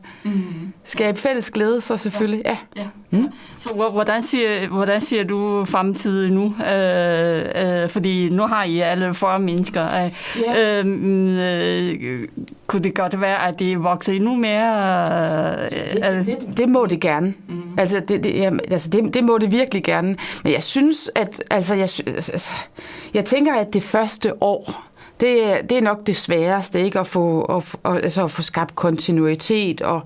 skabe 0.83 1.19
fælles 1.19 1.51
glæde, 1.51 1.81
så 1.81 1.97
selvfølgelig, 1.97 2.41
ja. 2.45 2.57
Ja. 2.75 2.83
Mm. 3.11 3.27
Så 3.57 3.69
hvor- 3.69 3.89
hvordan 3.91 4.23
siger, 4.23 4.67
hvordan 4.67 5.01
siger 5.01 5.23
du 5.23 5.65
fremtiden 5.65 6.33
nu? 6.33 6.55
Øh, 6.71 7.45
øh, 7.83 7.89
fordi 7.89 8.29
nu 8.29 8.43
har 8.47 8.63
I 8.63 8.79
alle 8.79 9.13
40 9.13 9.39
mennesker. 9.39 9.85
Øh, 10.05 10.11
Ja. 10.55 10.79
øh, 10.79 10.85
mm, 10.85 11.37
øh, 11.37 12.27
kunne 12.67 12.83
det 12.83 12.93
godt 12.95 13.21
være, 13.21 13.47
at 13.47 13.59
det 13.59 13.83
vokser 13.83 14.13
endnu 14.13 14.35
mere? 14.35 15.01
Øh, 15.71 15.79
øh, 15.95 16.25
Det, 16.25 16.25
det, 16.47 16.57
det 16.57 16.69
må 16.69 16.85
det 16.85 16.99
gerne. 16.99 17.33
Mm. 17.47 17.61
Altså, 17.77 17.99
det, 17.99 18.23
det, 18.23 18.35
jamen, 18.35 18.59
altså 18.71 18.89
det, 18.89 19.13
det 19.13 19.23
må 19.23 19.37
det 19.37 19.51
virkelig 19.51 19.83
gerne. 19.83 20.15
Men 20.43 20.53
jeg 20.53 20.63
synes, 20.63 21.11
at 21.15 21.43
altså, 21.51 21.75
jeg, 21.75 21.89
jeg 23.13 23.25
tænker, 23.25 23.53
at 23.53 23.73
det 23.73 23.83
første 23.83 24.43
år, 24.43 24.83
det, 25.19 25.41
det 25.69 25.77
er 25.77 25.81
nok 25.81 26.07
det 26.07 26.15
sværeste, 26.15 26.81
ikke? 26.81 26.99
At 26.99 27.07
få, 27.07 27.41
at, 27.41 27.75
at, 27.85 28.03
altså, 28.03 28.23
at 28.23 28.31
få 28.31 28.41
skabt 28.41 28.75
kontinuitet 28.75 29.81
og, 29.81 30.01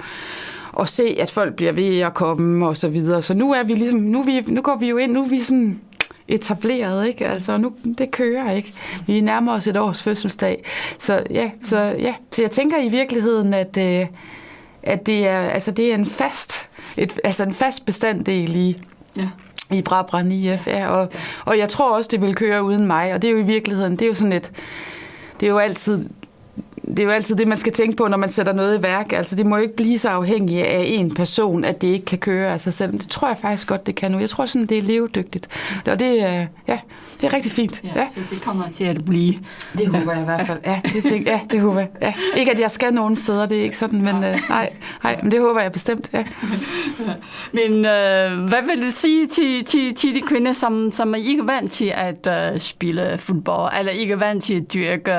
og 0.72 0.90
se, 0.90 1.18
at 1.20 1.32
folk 1.32 1.56
bliver 1.56 1.72
ved 1.72 2.00
at 2.00 2.14
komme 2.14 2.68
og 2.68 2.78
så 2.78 2.90
videre. 2.90 3.22
Så 3.22 3.34
nu 3.34 3.54
er 3.54 3.64
vi 3.64 3.74
ligesom, 3.74 4.00
nu, 4.00 4.24
vi, 4.24 4.44
nu 4.48 4.62
går 4.62 4.76
vi 4.76 4.90
jo 4.90 4.98
ind, 4.98 5.12
nu 5.12 5.24
er 5.24 5.28
vi 5.28 5.42
sådan 5.42 5.82
etableret, 6.28 7.08
ikke? 7.08 7.28
Altså, 7.28 7.58
nu, 7.58 7.74
det 7.98 8.12
kører, 8.12 8.52
ikke? 8.52 8.74
Vi 9.08 9.22
nærmer 9.22 9.54
os 9.54 9.68
et 9.68 9.78
års 9.78 10.04
fødselsdag. 10.04 10.64
Så 10.98 11.24
ja, 11.30 11.52
så, 11.64 11.78
ja. 11.80 12.14
så 12.32 12.42
jeg 12.42 12.52
tænker 12.52 12.78
i 12.78 12.90
virkeligheden, 12.90 13.54
at, 13.54 13.78
øh, 13.78 14.08
at 14.84 15.06
det 15.06 15.28
er, 15.28 15.40
altså, 15.40 15.72
det 15.72 15.92
er 15.92 15.96
en 15.96 16.06
fast, 16.06 16.70
et, 16.98 17.20
altså 17.24 17.44
en 17.44 17.54
fast 17.54 17.86
bestanddel 17.86 18.56
i, 18.56 18.78
ja 19.18 19.30
i 19.74 19.82
Brabrand 19.82 20.34
IF, 20.34 20.68
ja, 20.68 20.90
og, 20.90 21.12
og 21.46 21.58
jeg 21.58 21.70
tror 21.70 21.98
også, 21.98 22.08
det 22.12 22.22
vil 22.22 22.36
køre 22.36 22.64
uden 22.64 22.88
mig, 22.88 23.14
og 23.14 23.22
det 23.22 23.28
er 23.28 23.32
jo 23.32 23.38
i 23.38 23.44
virkeligheden, 23.44 23.92
det 23.92 24.02
er 24.02 24.08
jo 24.08 24.14
sådan 24.14 24.34
et, 24.34 24.52
det 25.40 25.46
er 25.46 25.52
jo 25.52 25.58
altid, 25.58 26.06
det 26.98 27.00
er 27.00 27.04
jo 27.04 27.10
altid 27.10 27.36
det, 27.36 27.48
man 27.48 27.58
skal 27.58 27.74
tænke 27.74 27.98
på, 27.98 28.08
når 28.08 28.18
man 28.18 28.30
sætter 28.30 28.54
noget 28.54 28.80
i 28.80 28.84
værk. 28.84 29.14
Altså, 29.14 29.36
det 29.36 29.46
må 29.46 29.56
jo 29.56 29.62
ikke 29.62 29.76
blive 29.76 30.00
så 30.00 30.10
afhængigt 30.10 30.66
af 30.66 30.84
en 30.88 31.14
person, 31.14 31.64
at 31.64 31.82
det 31.82 31.88
ikke 31.88 32.06
kan 32.06 32.18
køre 32.18 32.54
af 32.54 32.62
sig 32.62 32.74
selv. 32.74 32.92
Det 32.92 33.10
tror 33.10 33.28
jeg 33.28 33.38
faktisk 33.38 33.68
godt, 33.68 33.86
det 33.88 33.96
kan 33.96 34.12
nu. 34.12 34.20
Jeg 34.20 34.30
tror 34.30 34.46
sådan, 34.46 34.66
det 34.66 34.78
er 34.78 34.82
levedygtigt. 34.82 35.48
Og 35.92 36.00
det 36.00 36.24
er, 36.24 36.46
ja, 36.68 36.80
det 37.22 37.28
er 37.28 37.34
rigtig 37.34 37.52
fint. 37.52 37.82
Ja, 37.84 38.02
Ja. 38.02 38.08
Så 38.16 38.22
det 38.30 38.42
kommer 38.42 38.64
til 38.74 38.84
at 38.84 39.06
blive. 39.06 39.34
Det 39.78 39.88
håber 39.88 40.12
jeg 40.12 40.22
i 40.22 40.26
hvert 40.26 40.48
fald. 40.48 40.60
Ja, 40.66 40.82
det, 40.94 41.04
tænker, 41.04 41.32
ja, 41.32 41.40
det 41.52 41.62
håber 41.62 41.80
jeg. 41.80 41.90
Ja. 42.02 42.14
Ikke, 42.36 42.52
at 42.52 42.60
jeg 42.60 42.72
skal 42.72 42.94
nogen 42.94 43.16
steder, 43.16 43.46
det 43.46 43.58
er 43.58 43.64
ikke 43.64 43.78
sådan, 43.78 44.02
men 44.02 44.16
øh, 44.16 44.40
nej, 44.50 44.70
nej, 45.04 45.20
men 45.24 45.32
det 45.32 45.40
håber 45.40 45.62
jeg 45.62 45.72
bestemt. 45.72 46.10
Ja. 46.14 46.24
Men 47.54 47.72
øh, 47.72 48.48
hvad 48.48 48.68
vil 48.68 48.86
du 48.86 48.92
sige 48.92 49.28
til, 49.28 49.66
til, 49.66 49.96
til 49.96 50.16
de 50.16 50.22
kvinder, 50.22 50.54
som, 50.54 50.92
som 50.92 51.14
er 51.14 51.18
ikke 51.18 51.48
vant 51.48 51.72
til 51.72 51.94
at 51.96 52.54
øh, 52.54 52.60
spille 52.60 53.18
fodbold, 53.18 53.74
eller 53.80 53.92
ikke 53.92 54.20
vant 54.20 54.44
til 54.44 54.54
at 54.54 54.74
dyrke 54.74 55.12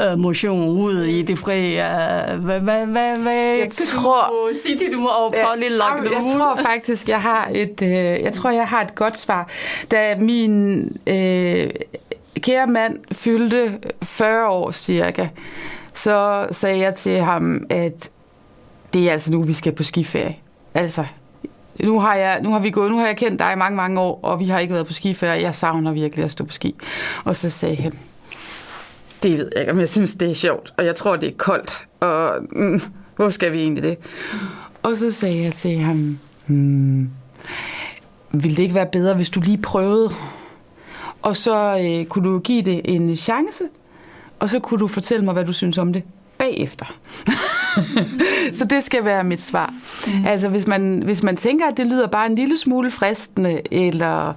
øh, 0.00 0.18
motion 0.18 0.68
ude 0.78 1.18
i 1.18 1.22
det 1.22 1.38
fri? 1.38 1.70
Øh, 1.80 2.44
hvad, 2.44 2.60
hvad, 2.60 2.86
hvad, 2.86 3.16
hvad 3.16 3.34
Jeg 3.56 3.68
tror- 3.70 4.48
du 4.52 4.58
sige 4.62 4.78
til, 4.78 4.92
du 4.92 4.98
må 5.00 5.08
prøve 5.30 5.60
lidt 5.60 5.72
lokke 5.72 6.02
jeg, 6.04 6.12
jeg 6.12 6.22
ud? 6.22 6.38
tror 6.38 6.56
faktisk, 6.56 7.08
jeg 7.08 7.22
har 7.22 7.48
et, 7.52 7.82
øh, 7.82 7.90
jeg 8.24 8.32
tror, 8.32 8.50
jeg 8.50 8.66
har 8.68 8.80
et 8.82 8.94
godt 8.94 9.18
svar. 9.18 9.48
Da 9.90 10.16
min 10.18 10.82
øh, 11.06 11.70
kære 12.40 12.66
mand 12.66 12.98
fyldte 13.12 13.78
40 14.02 14.48
år 14.48 14.70
cirka, 14.70 15.28
så 15.94 16.46
sagde 16.50 16.78
jeg 16.78 16.94
til 16.94 17.18
ham, 17.18 17.60
at 17.70 18.08
det 18.92 19.08
er 19.08 19.12
altså 19.12 19.32
nu, 19.32 19.42
vi 19.42 19.52
skal 19.52 19.72
på 19.72 19.82
skiferie. 19.82 20.36
Altså, 20.74 21.04
nu 21.80 22.00
har, 22.00 22.14
jeg, 22.14 22.40
nu 22.42 22.50
har 22.50 22.58
vi 22.58 22.70
gået, 22.70 22.90
nu 22.90 22.98
har 22.98 23.06
jeg 23.06 23.16
kendt 23.16 23.38
dig 23.38 23.52
i 23.52 23.56
mange, 23.56 23.76
mange 23.76 24.00
år, 24.00 24.20
og 24.22 24.40
vi 24.40 24.44
har 24.48 24.58
ikke 24.58 24.74
været 24.74 24.86
på 24.86 24.92
skiferie. 24.92 25.42
Jeg 25.42 25.54
savner 25.54 25.92
virkelig 25.92 26.24
at 26.24 26.30
stå 26.30 26.44
på 26.44 26.52
ski. 26.52 26.74
Og 27.24 27.36
så 27.36 27.50
sagde 27.50 27.76
han, 27.76 27.92
det 29.22 29.38
ved 29.38 29.50
jeg 29.52 29.60
ikke, 29.60 29.72
om 29.72 29.78
jeg 29.78 29.88
synes, 29.88 30.14
det 30.14 30.30
er 30.30 30.34
sjovt, 30.34 30.74
og 30.76 30.84
jeg 30.84 30.94
tror, 30.94 31.16
det 31.16 31.28
er 31.28 31.36
koldt, 31.36 31.86
og 32.00 32.34
mm, 32.52 32.80
hvor 33.16 33.28
skal 33.30 33.52
vi 33.52 33.58
egentlig 33.58 33.82
det? 33.82 33.98
Og 34.82 34.96
så 34.96 35.12
sagde 35.12 35.42
jeg 35.42 35.52
til 35.52 35.78
ham, 35.78 36.18
hmm, 36.46 37.10
ville 38.32 38.56
det 38.56 38.62
ikke 38.62 38.74
være 38.74 38.88
bedre, 38.92 39.14
hvis 39.14 39.30
du 39.30 39.40
lige 39.40 39.58
prøvede? 39.58 40.10
Og 41.22 41.36
så 41.36 41.78
øh, 41.78 42.06
kunne 42.06 42.24
du 42.24 42.38
give 42.38 42.62
det 42.62 42.80
en 42.84 43.16
chance, 43.16 43.64
og 44.38 44.50
så 44.50 44.58
kunne 44.58 44.80
du 44.80 44.88
fortælle 44.88 45.24
mig, 45.24 45.34
hvad 45.34 45.44
du 45.44 45.52
synes 45.52 45.78
om 45.78 45.92
det 45.92 46.02
bagefter. 46.38 46.94
så 48.58 48.64
det 48.64 48.82
skal 48.82 49.04
være 49.04 49.24
mit 49.24 49.40
svar. 49.40 49.74
Mm. 50.06 50.26
Altså 50.26 50.48
hvis 50.48 50.66
man, 50.66 51.02
hvis 51.04 51.22
man 51.22 51.36
tænker, 51.36 51.66
at 51.66 51.76
det 51.76 51.86
lyder 51.86 52.06
bare 52.06 52.26
en 52.26 52.34
lille 52.34 52.56
smule 52.56 52.90
fristende, 52.90 53.60
eller 53.70 54.34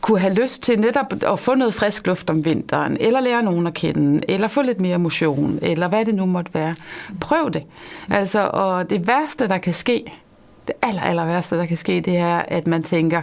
kunne 0.00 0.18
have 0.18 0.34
lyst 0.34 0.62
til 0.62 0.80
netop 0.80 1.14
at 1.26 1.38
få 1.38 1.54
noget 1.54 1.74
frisk 1.74 2.06
luft 2.06 2.30
om 2.30 2.44
vinteren, 2.44 2.96
eller 3.00 3.20
lære 3.20 3.42
nogen 3.42 3.66
at 3.66 3.74
kende, 3.74 4.20
eller 4.28 4.48
få 4.48 4.62
lidt 4.62 4.80
mere 4.80 4.98
motion, 4.98 5.58
eller 5.62 5.88
hvad 5.88 6.04
det 6.04 6.14
nu 6.14 6.26
måtte 6.26 6.54
være. 6.54 6.74
Prøv 7.20 7.50
det. 7.52 7.62
Altså, 8.10 8.50
og 8.52 8.90
det 8.90 9.06
værste, 9.06 9.48
der 9.48 9.58
kan 9.58 9.74
ske, 9.74 10.04
det 10.66 10.74
aller, 10.82 11.02
aller 11.02 11.26
værste, 11.26 11.56
der 11.56 11.66
kan 11.66 11.76
ske, 11.76 12.00
det 12.00 12.16
er, 12.16 12.42
at 12.48 12.66
man 12.66 12.82
tænker, 12.82 13.22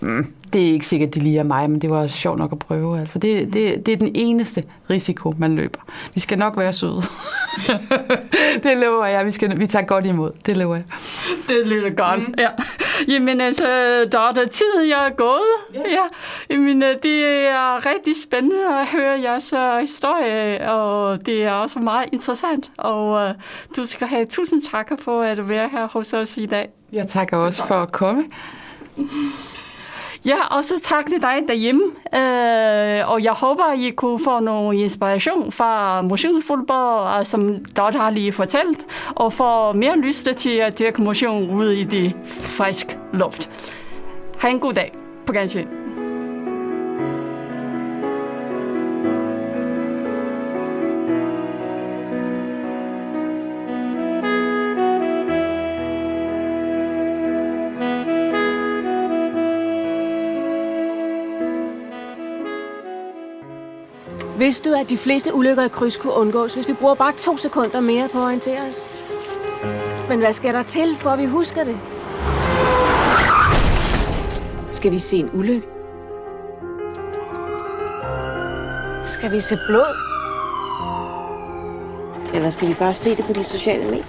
mm, 0.00 0.32
det 0.52 0.68
er 0.68 0.72
ikke 0.72 0.86
sikkert, 0.86 1.14
det 1.14 1.22
lige 1.22 1.38
er 1.38 1.42
mig, 1.42 1.70
men 1.70 1.80
det 1.80 1.90
var 1.90 1.96
også 1.96 2.16
sjovt 2.16 2.38
nok 2.38 2.52
at 2.52 2.58
prøve. 2.58 3.00
Altså, 3.00 3.18
det, 3.18 3.52
det, 3.52 3.86
det 3.86 3.92
er 3.92 3.96
den 3.96 4.10
eneste 4.14 4.64
risiko, 4.90 5.34
man 5.38 5.54
løber. 5.54 5.80
Vi 6.14 6.20
skal 6.20 6.38
nok 6.38 6.56
være 6.56 6.72
søde. 6.72 7.02
Det 8.64 8.76
lover 8.76 9.06
jeg. 9.06 9.26
Vi, 9.26 9.30
skal, 9.30 9.60
vi 9.60 9.66
tager 9.66 9.84
godt 9.84 10.06
imod. 10.06 10.30
Det 10.46 10.56
lover 10.56 10.74
jeg. 10.74 10.84
Det 11.48 11.66
lyder 11.66 11.90
godt, 11.90 12.28
mm. 12.28 12.34
ja. 12.38 12.48
Jamen 13.08 13.40
altså, 13.40 13.64
Dorte, 14.12 14.46
tiden 14.48 14.88
jeg 14.88 15.06
er 15.06 15.10
gået. 15.10 15.74
Ja. 15.74 15.80
ja. 15.80 16.04
Jamen, 16.50 16.82
øh, 16.82 16.96
det 17.02 17.24
er 17.46 17.86
rigtig 17.86 18.14
spændende 18.22 18.80
at 18.80 18.86
høre 18.86 19.20
jeres 19.22 19.52
uh, 19.52 19.78
historie, 19.80 20.70
og 20.70 21.26
det 21.26 21.44
er 21.44 21.52
også 21.52 21.78
meget 21.78 22.08
interessant. 22.12 22.70
Og 22.78 23.10
uh, 23.10 23.34
du 23.76 23.86
skal 23.86 24.06
have 24.06 24.26
tusind 24.26 24.62
takker 24.62 24.96
for 24.96 25.22
at 25.22 25.48
være 25.48 25.68
her 25.68 25.88
hos 25.88 26.12
os 26.12 26.36
i 26.36 26.46
dag. 26.46 26.68
Jeg 26.92 27.06
takker 27.06 27.36
også 27.36 27.66
for 27.66 27.74
at 27.74 27.92
komme. 27.92 28.24
Ja, 30.26 30.46
og 30.56 30.64
så 30.64 30.80
tak 30.82 31.06
til 31.06 31.22
dig 31.22 31.44
derhjemme. 31.48 31.82
Øh, 32.14 33.10
og 33.10 33.24
jeg 33.24 33.32
håber, 33.32 33.72
I 33.72 33.90
kunne 33.90 34.24
få 34.24 34.40
noget 34.40 34.78
inspiration 34.78 35.52
fra 35.52 36.02
motionsfodbold, 36.02 37.20
øh, 37.20 37.26
som 37.26 37.64
Dot 37.76 37.94
har 37.94 38.10
lige 38.10 38.32
fortalt, 38.32 38.86
og 39.14 39.32
få 39.32 39.72
mere 39.72 39.98
lyst 39.98 40.28
til 40.36 40.50
at 40.50 40.78
dyrke 40.78 41.02
motion 41.02 41.50
ude 41.50 41.80
i 41.80 41.84
det 41.84 42.12
frisk 42.28 42.98
luft. 43.12 43.50
Ha' 44.38 44.48
en 44.48 44.60
god 44.60 44.72
dag. 44.72 44.92
På 45.26 45.32
gensyn. 45.32 45.77
Vidste 64.38 64.70
du, 64.70 64.74
at 64.74 64.90
de 64.90 64.98
fleste 64.98 65.34
ulykker 65.34 65.64
i 65.64 65.68
kryds 65.68 65.96
kunne 65.96 66.12
undgås, 66.12 66.54
hvis 66.54 66.68
vi 66.68 66.72
bruger 66.72 66.94
bare 66.94 67.12
to 67.12 67.36
sekunder 67.36 67.80
mere 67.80 68.08
på 68.08 68.18
at 68.18 68.24
orientere 68.24 68.60
os? 68.60 68.88
Men 70.08 70.18
hvad 70.18 70.32
skal 70.32 70.54
der 70.54 70.62
til, 70.62 70.96
for 70.96 71.10
at 71.10 71.18
vi 71.18 71.24
husker 71.24 71.64
det? 71.64 71.76
Skal 74.70 74.92
vi 74.92 74.98
se 74.98 75.16
en 75.16 75.30
ulykke? 75.32 75.68
Skal 79.04 79.30
vi 79.30 79.40
se 79.40 79.58
blod? 79.66 79.96
Eller 82.34 82.50
skal 82.50 82.68
vi 82.68 82.74
bare 82.74 82.94
se 82.94 83.16
det 83.16 83.24
på 83.24 83.32
de 83.32 83.44
sociale 83.44 83.84
medier? 83.84 84.04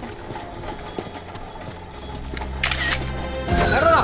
Er 3.48 3.80
du 3.80 3.86
der? 3.86 4.04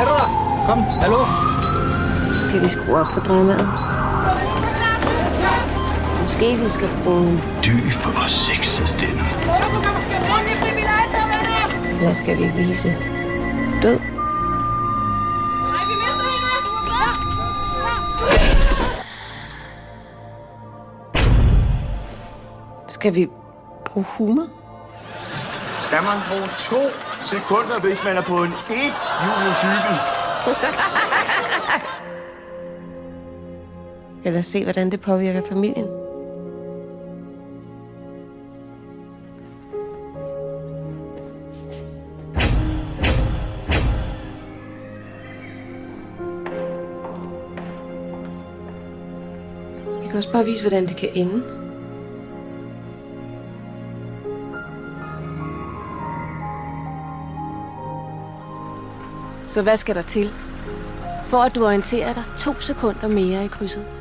Er 0.00 0.04
du 0.04 0.10
der? 0.10 0.64
Kom, 0.66 0.78
hallo? 0.82 1.18
Skal 2.34 2.62
vi 2.62 2.68
skrue 2.68 3.00
op 3.00 3.06
for 3.12 3.20
dramaet? 3.20 3.97
Måske 6.28 6.56
vi 6.56 6.68
skal 6.68 6.88
bruge 7.04 7.20
en... 7.20 7.40
Dyb 7.64 8.06
og 8.06 8.28
sexet 8.28 8.88
stemme. 8.88 9.20
Eller 11.98 12.12
skal 12.12 12.38
vi 12.38 12.44
vise 12.56 12.88
død? 13.82 14.00
Skal 22.88 23.14
vi 23.14 23.28
bruge 23.86 24.06
humor? 24.08 24.46
Skal 25.80 26.02
man 26.02 26.18
bruge 26.28 26.48
to 26.58 26.82
sekunder, 27.22 27.80
hvis 27.80 28.04
man 28.04 28.16
er 28.16 28.22
på 28.22 28.42
en 28.42 28.52
et 28.52 28.92
cykel? 29.58 29.96
Eller 34.24 34.42
se, 34.42 34.64
hvordan 34.64 34.90
det 34.90 35.00
påvirker 35.00 35.42
familien? 35.48 35.97
Også 50.38 50.46
bare 50.46 50.52
vise, 50.52 50.62
hvordan 50.62 50.86
det 50.88 50.96
kan 50.96 51.08
ende. 51.14 51.42
Så 59.46 59.62
hvad 59.62 59.76
skal 59.76 59.94
der 59.94 60.02
til? 60.02 60.30
For 61.26 61.38
at 61.38 61.54
du 61.54 61.64
orienterer 61.64 62.14
dig 62.14 62.24
to 62.36 62.60
sekunder 62.60 63.08
mere 63.08 63.44
i 63.44 63.48
krydset. 63.48 63.97